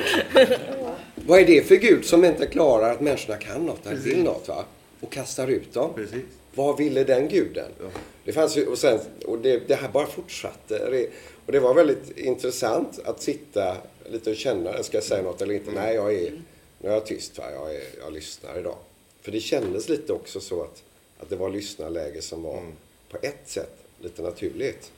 Vad 1.27 1.39
är 1.39 1.45
det 1.45 1.61
för 1.67 1.75
Gud 1.75 2.05
som 2.05 2.25
inte 2.25 2.47
klarar 2.47 2.91
att 2.91 3.01
människorna 3.01 3.37
kan 3.37 3.65
något 3.65 3.85
eller 3.85 3.97
vill 3.97 4.23
något 4.23 4.47
va? 4.47 4.65
Och 5.01 5.11
kastar 5.11 5.47
ut 5.47 5.73
dem? 5.73 5.89
Vad 6.55 6.77
ville 6.77 7.03
den 7.03 7.27
guden? 7.27 7.71
Det 8.23 8.33
fanns 8.33 8.57
ju, 8.57 8.65
och, 8.65 8.77
sen, 8.77 8.99
och 9.25 9.37
det, 9.39 9.67
det 9.67 9.75
här 9.75 9.89
bara 9.89 10.07
fortsatte. 10.07 11.07
Och 11.45 11.51
det 11.51 11.59
var 11.59 11.73
väldigt 11.73 12.17
intressant 12.17 12.99
att 13.05 13.21
sitta 13.21 13.77
lite 14.09 14.29
och 14.29 14.35
känna, 14.35 14.83
ska 14.83 14.97
jag 14.97 15.03
säga 15.03 15.21
något 15.21 15.41
eller 15.41 15.53
inte? 15.53 15.71
Nej, 15.71 15.95
jag 15.95 16.13
är, 16.13 16.41
nu 16.79 16.89
är 16.89 16.93
jag 16.93 17.05
tyst 17.05 17.37
va? 17.37 17.43
Jag, 17.53 17.75
är, 17.75 17.83
jag 18.03 18.13
lyssnar 18.13 18.59
idag. 18.59 18.77
För 19.21 19.31
det 19.31 19.39
kändes 19.39 19.89
lite 19.89 20.13
också 20.13 20.39
så 20.39 20.61
att, 20.61 20.83
att 21.19 21.29
det 21.29 21.35
var 21.35 21.49
lyssnarläge 21.49 22.21
som 22.21 22.43
var 22.43 22.63
på 23.09 23.17
ett 23.21 23.41
sätt 23.45 23.77
lite 23.99 24.21
naturligt. 24.21 24.91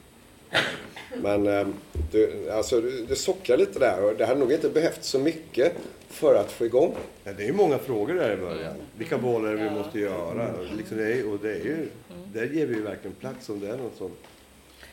Men 1.15 1.47
eh, 1.47 1.67
du, 2.12 2.51
alltså, 2.51 2.81
du, 2.81 3.05
du 3.05 3.15
sockrar 3.15 3.57
lite 3.57 3.79
där 3.79 4.03
och 4.03 4.15
det 4.15 4.25
hade 4.25 4.39
nog 4.39 4.51
inte 4.51 4.69
behövt 4.69 5.03
så 5.03 5.19
mycket 5.19 5.73
för 6.10 6.36
att 6.36 6.51
få 6.51 6.65
igång. 6.65 6.95
Ja, 7.23 7.33
det 7.33 7.43
är 7.43 7.47
ju 7.47 7.53
många 7.53 7.77
frågor 7.77 8.13
där 8.13 8.33
i 8.33 8.38
början. 8.38 8.73
Vilka 8.97 9.17
det 9.17 9.55
vi 9.55 9.69
måste 9.69 9.99
göra? 9.99 10.53
Liksom 10.77 10.97
det 10.97 11.13
är, 11.13 11.31
och 11.31 11.39
det 11.39 11.51
är 11.51 11.65
ju, 11.65 11.89
där 12.33 12.45
ger 12.45 12.65
vi 12.65 12.75
ju 12.75 12.81
verkligen 12.81 13.15
plats 13.15 13.49
om 13.49 13.60
det 13.60 13.67
är 13.67 13.77
något 13.77 13.97
sånt. 13.97 14.19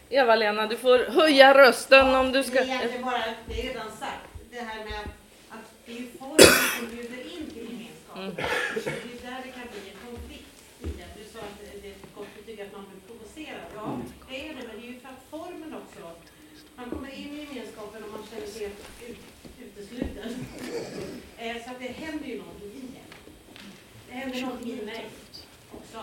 Eva-Lena, 0.08 0.66
du 0.66 0.76
får 0.76 0.98
höja 0.98 1.58
rösten 1.58 2.14
om 2.14 2.32
du 2.32 2.42
ska... 2.42 2.54
Det 2.54 2.60
är 2.60 2.66
egentligen 2.66 3.04
bara, 3.04 3.24
det 3.48 3.54
är 3.60 3.62
redan 3.68 3.90
sagt, 4.00 4.26
det 4.50 4.60
här 4.60 4.84
med 4.84 5.00
att 5.48 5.66
det 5.86 5.92
är 5.92 5.96
ju 5.96 6.06
formen 6.18 6.54
som 6.78 6.86
bjuder 6.96 7.22
in 7.36 7.46
till 7.54 7.66
gemenskap. 7.70 8.16
Mm. 8.16 8.34
Det 8.34 8.90
är 8.90 9.30
där 9.30 9.40
det 9.46 9.52
kan 9.58 9.66
bli 9.72 9.82
en 9.92 9.98
konflikt 10.06 10.56
i 10.82 10.88
det. 10.98 11.08
Du 11.18 11.24
sa 11.32 11.38
att 11.38 11.58
det 11.82 11.88
är 11.88 11.94
gott 12.16 12.32
betyg 12.38 12.60
att 12.60 12.72
man 12.76 12.84
blir 12.88 13.00
provocerad. 13.08 13.66
Ja, 13.78 14.00
det 14.28 14.36
är 14.40 14.48
det, 14.48 14.64
men 14.70 14.78
formen 15.38 15.74
också. 15.74 16.10
Man 16.76 16.90
kommer 16.90 17.10
in 17.20 17.32
i 17.34 17.38
gemenskapen 17.44 18.04
och 18.04 18.10
man 18.10 18.26
känner 18.30 18.46
sig 18.46 18.62
helt 18.62 18.78
ut, 19.08 19.18
utesluten. 19.64 20.30
Eh, 21.38 21.64
Så 21.64 21.70
att 21.70 21.78
det 21.78 21.86
händer 21.88 22.26
ju 22.26 22.38
någonting 22.38 22.68
i 22.68 22.80
en. 23.02 23.10
Det 24.08 24.14
händer 24.14 24.40
någonting 24.40 24.72
i 24.80 24.84
mig 24.84 25.06
också. 25.72 25.98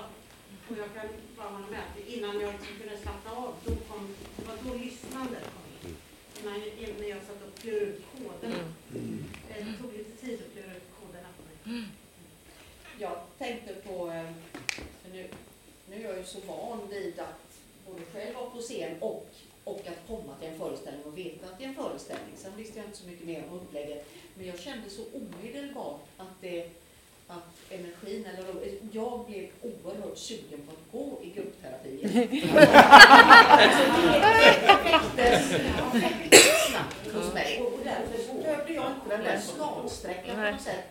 Och 0.70 0.78
jag 0.78 0.94
kan 0.94 1.08
bara 1.38 1.50
hålla 1.50 1.68
med. 1.68 1.80
att 1.80 2.08
Innan 2.08 2.40
jag 2.40 2.52
liksom 2.54 2.76
kunde 2.80 2.98
slappna 2.98 3.32
av, 3.32 3.54
då 3.66 3.76
kom, 3.76 4.16
det 4.38 4.46
var 4.48 4.56
då 4.64 4.74
lyssnandet 4.78 5.44
kom 5.44 5.90
in. 5.90 5.96
Innan 6.42 6.60
jag, 6.60 6.90
innan 6.90 7.08
jag 7.10 7.20
satt 7.28 7.42
och 7.48 7.60
klurade 7.60 7.86
ut 7.86 8.04
koderna. 8.12 8.64
Det 9.48 9.78
tog 9.82 9.94
lite 9.94 10.26
tid 10.26 10.40
att 10.46 10.54
klura 10.54 10.76
ut 10.78 10.90
koderna 11.00 11.28
på 11.38 11.70
mig. 11.70 11.84
Jag 13.00 13.18
tänkte 13.38 13.74
på, 13.74 14.12
eh, 14.12 14.32
för 15.02 15.10
nu, 15.12 15.28
nu 15.90 15.96
är 15.96 16.10
jag 16.10 16.18
ju 16.18 16.24
så 16.24 16.40
van 16.48 16.88
vid 16.90 17.20
att 17.20 17.51
både 17.86 18.02
själv 18.14 18.36
vara 18.36 18.50
på 18.50 18.58
scen 18.58 18.96
och, 19.00 19.28
och 19.64 19.80
att 19.88 20.08
komma 20.08 20.36
till 20.40 20.48
en 20.48 20.58
föreställning 20.58 21.04
och 21.06 21.18
veta 21.18 21.48
att 21.48 21.58
det 21.58 21.64
är 21.64 21.68
en 21.68 21.76
föreställning. 21.76 22.34
Sen 22.36 22.56
visste 22.58 22.78
jag 22.80 22.88
inte 22.88 22.98
så 22.98 23.08
mycket 23.08 23.28
mer 23.28 23.44
om 23.50 23.56
upplägget. 23.60 24.08
Men 24.36 24.48
jag 24.48 24.60
kände 24.60 24.90
så 24.90 25.02
omedelbart 25.14 26.02
att 26.18 26.42
det 26.42 26.70
att 27.28 27.72
energin, 27.72 28.26
eller 28.26 28.46
jag 28.92 29.26
blev 29.26 29.50
oerhört 29.62 30.18
sugen 30.18 30.60
på 30.68 30.72
att 30.72 30.92
gå 30.92 31.24
i 31.24 31.30
gruppterapi. 31.30 32.00
Alltså, 33.48 33.84
det 35.94 36.00
väcktes 36.00 36.68
snabbt 36.70 37.14
hos 37.14 37.34
mig 37.34 37.62
och 37.62 37.72
och 37.82 37.88
därför 37.88 38.34
behövde 38.44 38.74
jag 38.74 38.86
inte 38.92 39.16
den 39.16 39.24
där 39.24 39.40
snarsträckan 39.40 40.36
på 40.36 40.52
något 40.52 40.62
sätt. 40.62 40.84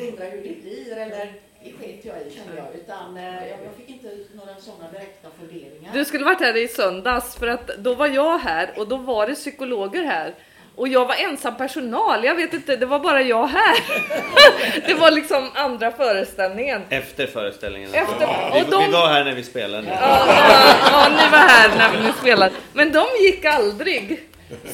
Undra 0.00 0.24
hur 0.24 0.42
det 0.42 0.62
blir 0.62 0.96
eller 0.96 1.34
sket 1.62 2.04
jag 2.04 2.16
i 2.26 2.36
kände 2.36 2.52
jag. 2.56 2.66
Utan 2.74 3.16
eh, 3.16 3.24
jag 3.48 3.58
jag 3.64 3.74
fick 3.76 3.88
inte 3.88 4.08
några 4.34 4.54
sådana 4.60 4.90
direkta 4.92 5.28
funderingar. 5.40 5.90
Du 5.92 6.04
skulle 6.04 6.24
varit 6.24 6.40
här 6.40 6.56
i 6.56 6.68
söndags 6.68 7.36
för 7.36 7.46
att 7.46 7.66
då 7.78 7.94
var 7.94 8.06
jag 8.06 8.38
här 8.38 8.70
och 8.76 8.88
då 8.88 8.96
var 8.96 9.26
det 9.26 9.34
psykologer 9.34 10.04
här. 10.04 10.34
Och 10.76 10.88
jag 10.88 11.06
var 11.06 11.14
ensam 11.14 11.56
personal, 11.56 12.24
jag 12.24 12.34
vet 12.34 12.54
inte, 12.54 12.76
det 12.76 12.86
var 12.86 12.98
bara 12.98 13.22
jag 13.22 13.46
här. 13.46 13.76
det 14.86 14.94
var 14.94 15.10
liksom 15.10 15.50
andra 15.54 15.90
föreställningen. 15.92 16.82
Efter 16.88 17.26
föreställningen. 17.26 17.94
Efter- 17.94 18.26
vi, 18.54 18.62
och 18.62 18.70
de- 18.70 18.84
vi 18.86 18.92
var 18.92 19.06
här 19.08 19.24
när 19.24 19.34
vi 19.34 19.42
spelade. 19.42 19.88
Ja, 20.00 20.26
ja, 20.92 21.08
ni 21.08 21.30
var 21.30 21.38
här 21.38 21.68
när 21.78 22.02
ni 22.06 22.12
spelade. 22.12 22.54
Men 22.72 22.92
de 22.92 23.04
gick 23.22 23.44
aldrig. 23.44 24.20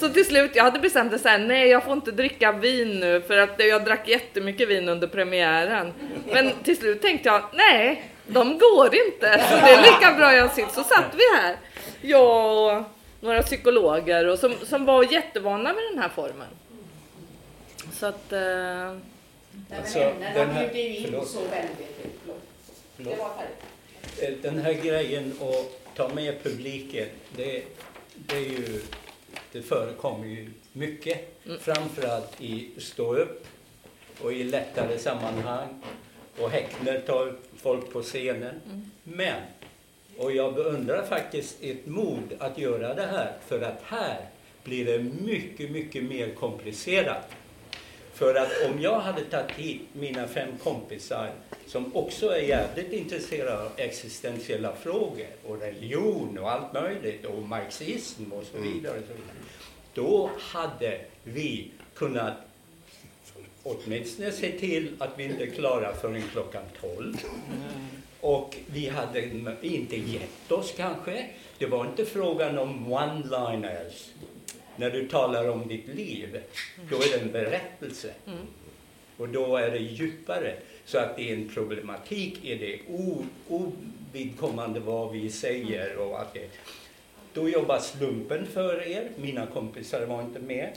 Så 0.01 0.09
till 0.09 0.25
slut, 0.25 0.51
jag 0.55 0.65
hade 0.65 0.79
bestämt 0.79 1.11
mig 1.11 1.21
så 1.21 1.29
här, 1.29 1.39
nej 1.39 1.69
jag 1.69 1.85
får 1.85 1.93
inte 1.93 2.11
dricka 2.11 2.53
vin 2.53 3.01
nu 3.01 3.21
för 3.21 3.37
att 3.39 3.55
jag 3.59 3.85
drack 3.85 4.09
jättemycket 4.09 4.69
vin 4.69 4.89
under 4.89 5.07
premiären. 5.07 5.93
Men 6.33 6.51
till 6.65 6.77
slut 6.77 7.03
tänkte 7.03 7.29
jag, 7.29 7.43
nej, 7.53 8.05
de 8.27 8.59
går 8.59 8.87
inte. 9.07 9.45
Så 9.51 9.55
det 9.67 9.73
är 9.73 9.83
lika 9.83 10.13
bra 10.17 10.35
jag 10.35 10.51
sitter. 10.53 10.73
Så 10.73 10.85
satt 10.85 11.15
vi 11.15 11.23
här, 11.43 11.57
jag 12.01 12.79
och 12.79 12.85
några 13.21 13.43
psykologer 13.43 14.27
och 14.27 14.39
som, 14.39 14.55
som 14.63 14.85
var 14.85 15.13
jättevana 15.13 15.73
vid 15.73 15.83
den 15.93 15.99
här 16.03 16.09
formen. 16.09 16.49
Så 17.93 18.07
att... 18.07 18.33
Eh, 18.33 18.97
Alltså, 19.79 19.99
den 20.35 20.51
här- 20.51 20.69
bjuder 20.69 20.89
ju 20.89 20.97
in 20.97 21.07
förlåt. 22.97 23.17
Eh, 24.23 24.31
Den 24.43 24.59
här 24.59 24.73
grejen 24.73 25.33
att 25.41 25.95
ta 25.97 26.09
med 26.09 26.43
publiken, 26.43 27.07
det, 27.37 27.63
det 28.15 28.37
är 28.37 28.41
ju, 28.41 28.81
det 29.53 29.63
förekommer 29.63 30.27
ju 30.27 30.51
mycket. 30.73 31.39
Framförallt 31.61 32.41
i 32.41 32.71
stå 32.79 33.15
upp 33.15 33.47
och 34.21 34.33
i 34.33 34.45
lättare 34.45 34.99
sammanhang. 34.99 35.83
Och 36.39 36.51
Häckner 36.51 37.01
tar 37.01 37.29
upp 37.29 37.43
folk 37.57 37.93
på 37.93 38.03
scenen. 38.03 38.61
Men, 39.03 39.43
och 40.19 40.33
jag 40.33 40.55
beundrar 40.55 41.07
faktiskt 41.07 41.57
ert 41.63 41.87
mod 41.87 42.35
att 42.39 42.59
göra 42.59 42.95
det 42.95 43.07
här, 43.07 43.33
för 43.47 43.61
att 43.63 43.83
här 43.85 44.29
blir 44.65 44.85
det 44.85 44.99
mycket, 44.99 45.71
mycket 45.71 46.05
mer 46.05 46.35
komplicerat. 46.35 47.31
För 48.15 48.35
att 48.35 48.71
om 48.71 48.81
jag 48.81 49.01
hade 49.01 49.25
tagit 49.25 49.51
hit 49.51 49.83
mina 49.93 50.29
fem 50.29 50.49
kompisar 50.63 51.31
som 51.67 51.97
också 51.97 52.29
är 52.29 52.43
jävligt 52.43 52.93
intresserade 52.93 53.63
av 53.63 53.71
existentiella 53.77 54.73
frågor 54.77 55.27
och 55.47 55.61
religion 55.61 56.39
och 56.39 56.51
allt 56.51 56.73
möjligt 56.73 57.25
och 57.25 57.43
marxism 57.43 58.33
och 58.33 58.45
så 58.45 58.59
vidare. 58.59 58.99
Och 58.99 59.05
så 59.09 59.13
vidare 59.13 59.35
då 59.95 60.31
hade 60.39 61.01
vi 61.25 61.71
kunnat 61.95 62.35
åtminstone 63.63 64.33
se 64.33 64.59
till 64.59 64.97
att 64.99 65.11
vi 65.17 65.25
inte 65.25 65.47
klarar 65.47 65.93
förrän 65.93 66.23
klockan 66.33 66.63
12. 66.81 67.17
Och 68.21 68.57
vi 68.67 68.89
hade 68.89 69.31
inte 69.63 69.97
gett 69.97 70.53
oss 70.53 70.75
kanske. 70.77 71.27
Det 71.59 71.67
var 71.67 71.87
inte 71.87 72.05
frågan 72.05 72.59
om 72.59 72.93
one-liners. 72.93 74.11
När 74.77 74.91
du 74.91 75.09
talar 75.09 75.49
om 75.49 75.69
ditt 75.69 75.89
liv, 75.89 76.41
då 76.91 76.97
är 76.97 77.19
det 77.19 77.21
en 77.25 77.33
berättelse. 77.33 78.13
Och 79.17 79.29
då 79.29 79.57
är 79.57 79.71
det 79.71 79.79
djupare. 79.79 80.55
Så 80.85 80.99
att 80.99 81.17
det 81.17 81.31
är 81.31 81.35
en 81.35 81.49
problematik 81.49 82.45
i 82.45 82.55
det 82.55 82.79
ovidkommande 83.49 84.81
vad 84.81 85.13
vi 85.13 85.31
säger 85.31 85.97
och 85.97 86.21
att 86.21 86.35
det 86.35 86.49
Då 87.35 87.49
jobbar 87.49 87.79
slumpen 87.79 88.47
för 88.47 88.87
er. 88.89 89.09
Mina 89.17 89.47
kompisar 89.47 90.07
var 90.07 90.23
inte 90.23 90.39
med. 90.39 90.69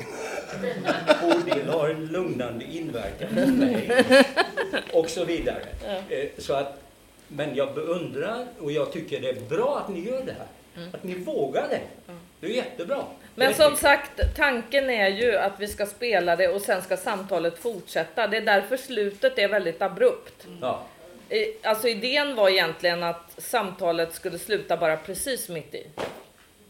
Bodil 1.21 1.67
har 1.67 1.89
en 1.89 2.05
lugnande 2.05 2.65
inverkan 2.65 3.29
på 3.35 3.47
mig. 3.51 4.05
Och 4.93 5.09
så 5.09 5.25
vidare. 5.25 5.65
Eh, 6.09 6.29
Så 6.37 6.53
att, 6.53 6.81
men 7.27 7.55
jag 7.55 7.73
beundrar 7.75 8.47
och 8.59 8.71
jag 8.71 8.91
tycker 8.91 9.21
det 9.21 9.29
är 9.29 9.41
bra 9.49 9.79
att 9.79 9.93
ni 9.93 10.05
gör 10.09 10.23
det 10.25 10.35
här. 10.37 10.47
Att 10.93 11.03
ni 11.03 11.15
vågar 11.15 11.67
det. 11.69 11.81
Det 12.39 12.47
är 12.47 12.51
jättebra. 12.51 13.03
Men 13.39 13.53
som 13.53 13.75
sagt, 13.75 14.35
tanken 14.35 14.89
är 14.89 15.07
ju 15.07 15.35
att 15.37 15.59
vi 15.59 15.67
ska 15.67 15.85
spela 15.85 16.35
det 16.35 16.47
och 16.47 16.61
sen 16.61 16.81
ska 16.81 16.97
samtalet 16.97 17.59
fortsätta. 17.59 18.27
Det 18.27 18.37
är 18.37 18.41
därför 18.41 18.77
slutet 18.77 19.39
är 19.39 19.47
väldigt 19.47 19.81
abrupt. 19.81 20.47
Ja. 20.61 20.83
I- 21.29 21.53
Alltså 21.67 21.87
idén 21.87 22.35
var 22.35 22.49
egentligen 22.49 23.03
att 23.03 23.31
samtalet 23.37 24.15
skulle 24.15 24.39
sluta 24.39 24.77
bara 24.77 24.97
precis 24.97 25.49
mitt 25.49 25.75
i. 25.75 25.87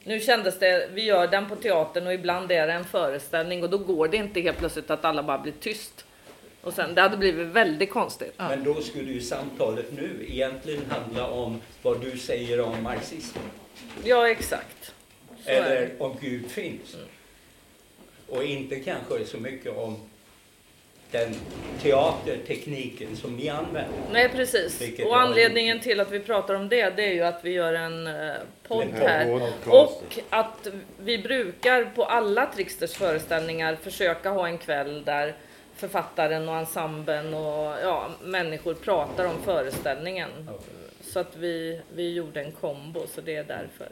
Nu 0.03 0.19
kändes 0.19 0.60
det, 0.60 0.89
vi 0.93 1.03
gör 1.03 1.27
den 1.27 1.49
på 1.49 1.56
teatern 1.56 2.08
och 2.08 2.13
ibland 2.13 2.51
är 2.51 2.67
det 2.67 2.73
en 2.73 2.86
föreställning 2.86 3.63
och 3.63 3.69
då 3.69 3.77
går 3.77 4.08
det 4.08 4.17
inte 4.17 4.41
helt 4.41 4.58
plötsligt 4.58 4.89
att 4.89 5.06
alla 5.06 5.23
bara 5.23 5.38
blir 5.38 5.53
tyst. 5.60 6.06
Och 6.62 6.73
sen, 6.73 6.95
det 6.95 7.01
hade 7.01 7.17
blivit 7.17 7.47
väldigt 7.47 7.91
konstigt. 7.91 8.34
Men 8.38 8.63
då 8.63 8.82
skulle 8.82 9.12
ju 9.12 9.21
samtalet 9.21 9.86
nu 9.91 10.25
egentligen 10.30 10.82
handla 10.89 11.27
om 11.27 11.62
vad 11.82 12.01
du 12.01 12.17
säger 12.17 12.62
om 12.62 12.84
marxism. 12.84 13.38
Ja, 14.03 14.30
exakt. 14.30 14.93
Eller 15.47 15.89
om 15.97 16.15
Gud 16.21 16.51
finns. 16.51 16.95
Och 18.29 18.43
inte 18.43 18.79
kanske 18.79 19.25
så 19.25 19.38
mycket 19.38 19.77
om 19.77 19.99
den 21.12 21.36
teatertekniken 21.81 23.15
som 23.15 23.36
ni 23.36 23.49
använder. 23.49 23.99
Nej 24.12 24.29
precis. 24.29 24.81
Vilket 24.81 25.05
Och 25.05 25.19
anledningen 25.19 25.79
till 25.79 25.99
att 25.99 26.12
vi 26.12 26.19
pratar 26.19 26.53
om 26.53 26.69
det, 26.69 26.89
det 26.89 27.03
är 27.03 27.13
ju 27.13 27.21
att 27.21 27.39
vi 27.43 27.51
gör 27.51 27.73
en 27.73 28.07
eh, 28.07 28.33
podd 28.67 28.88
här. 28.93 29.51
Och 29.67 30.19
att 30.29 30.67
vi 30.99 31.17
brukar 31.17 31.86
på 31.86 32.03
alla 32.03 32.45
Trixters 32.45 32.93
föreställningar 32.93 33.75
försöka 33.75 34.29
ha 34.29 34.47
en 34.47 34.57
kväll 34.57 35.03
där 35.03 35.36
författaren 35.75 36.49
och 36.49 36.55
ensemblen 36.55 37.33
och 37.33 37.75
ja, 37.83 38.10
människor 38.23 38.73
pratar 38.73 39.25
om 39.25 39.41
föreställningen. 39.43 40.49
Så 41.01 41.19
att 41.19 41.36
vi, 41.36 41.81
vi 41.95 42.13
gjorde 42.13 42.41
en 42.41 42.51
kombo, 42.51 43.07
så 43.15 43.21
det 43.21 43.36
är 43.36 43.43
därför. 43.43 43.89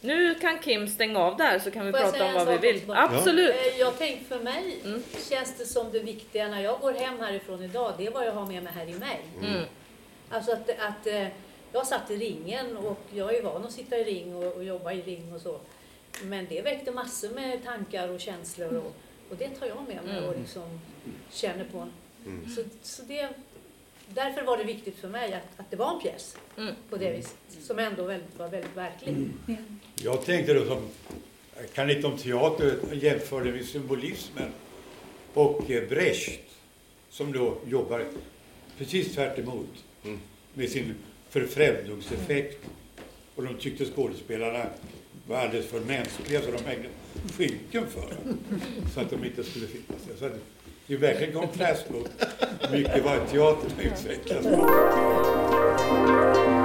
Nu 0.00 0.34
kan 0.34 0.58
Kim 0.58 0.88
stänga 0.88 1.18
av 1.18 1.36
där 1.36 1.58
så 1.58 1.70
kan 1.70 1.86
vi 1.86 1.92
Får 1.92 1.98
prata 1.98 2.12
säga 2.12 2.26
om 2.26 2.34
vad 2.46 2.60
vi 2.60 2.72
vill. 2.72 2.86
bara? 2.86 2.98
Absolut! 2.98 3.50
Eh, 3.54 3.78
Jag 3.78 3.98
tänkte 3.98 4.24
för 4.24 4.38
mig 4.44 4.76
känns 5.30 5.54
det 5.58 5.66
som 5.66 5.90
det 5.92 5.98
viktiga 5.98 6.48
när 6.48 6.60
jag 6.62 6.80
går 6.80 6.92
hem 6.92 7.18
härifrån 7.20 7.62
idag, 7.62 7.92
det 7.98 8.06
är 8.06 8.10
vad 8.10 8.26
jag 8.26 8.32
har 8.32 8.46
med 8.46 8.62
mig 8.62 8.72
här 8.72 8.86
i 8.88 8.94
mig. 8.94 9.20
Mm. 9.42 9.62
Alltså 10.30 10.52
att, 10.52 10.70
att 10.70 11.06
eh, 11.06 11.26
jag 11.72 11.86
satt 11.86 12.10
i 12.10 12.16
ringen 12.16 12.76
och 12.76 12.98
jag 13.14 13.34
är 13.36 13.42
van 13.42 13.64
att 13.64 13.72
sitta 13.72 13.98
i 13.98 14.04
ring 14.04 14.36
och, 14.36 14.52
och 14.56 14.64
jobba 14.64 14.92
i 14.92 15.02
ring 15.02 15.32
och 15.34 15.40
så. 15.40 15.60
Men 16.22 16.46
det 16.48 16.62
väckte 16.62 16.90
massor 16.90 17.28
med 17.30 17.64
tankar 17.64 18.08
och 18.08 18.20
känslor 18.20 18.76
och, 18.76 18.92
och 19.30 19.36
det 19.38 19.48
tar 19.48 19.66
jag 19.66 19.76
med 19.88 20.04
mig 20.04 20.18
och 20.18 20.28
Mm. 20.28 20.40
liksom 20.40 20.80
känner 21.30 21.64
på. 21.64 21.88
Mm. 22.26 22.48
Så, 22.56 22.62
så 22.82 23.02
det, 23.02 23.28
därför 24.14 24.42
var 24.42 24.56
det 24.58 24.64
viktigt 24.64 24.96
för 24.96 25.08
mig 25.08 25.32
att, 25.34 25.60
att 25.60 25.70
det 25.70 25.76
var 25.76 25.94
en 25.94 26.00
pjäs 26.00 26.36
Mm. 26.56 26.74
på 26.90 26.96
det 26.96 27.12
viset. 27.12 27.36
Som 27.62 27.78
ändå 27.78 28.04
väldigt, 28.04 28.38
var 28.38 28.48
väldigt 28.48 28.76
verklig. 28.76 29.16
Jag 30.02 30.24
tänkte 30.24 30.54
då 30.54 30.64
som, 30.66 30.82
jag 31.60 31.72
kan 31.72 31.90
inte 31.90 32.06
om 32.06 32.16
teater, 32.18 32.76
jämför 32.92 33.44
det 33.44 33.52
med 33.52 33.64
symbolismen 33.64 34.48
och 35.34 35.70
eh, 35.70 35.88
Brecht 35.88 36.40
som 37.10 37.32
då 37.32 37.58
jobbar 37.66 38.04
precis 38.78 39.14
tvärt 39.14 39.38
emot 39.38 39.84
med 40.54 40.70
sin 40.70 40.94
förfrämlingseffekt. 41.30 42.64
Och 43.34 43.44
de 43.44 43.54
tyckte 43.54 43.84
skådespelarna 43.84 44.64
var 45.28 45.36
alldeles 45.36 45.66
för 45.66 45.80
mänskliga 45.80 46.40
så 46.42 46.50
de 46.50 46.64
hängde 46.64 46.88
skynken 47.36 47.86
för. 47.86 48.16
Så 48.94 49.00
att 49.00 49.10
de 49.10 49.24
inte 49.24 49.44
skulle 49.44 49.66
finnas. 49.66 50.18
Så 50.18 50.30
att 50.94 51.00
det 51.00 51.06
är 51.06 51.12
verkligen 51.12 51.34
kontrast 51.34 51.90
mot 51.90 52.10
mycket 52.72 53.04
vad 53.04 53.28
teatern 53.28 54.54
har. 54.54 56.57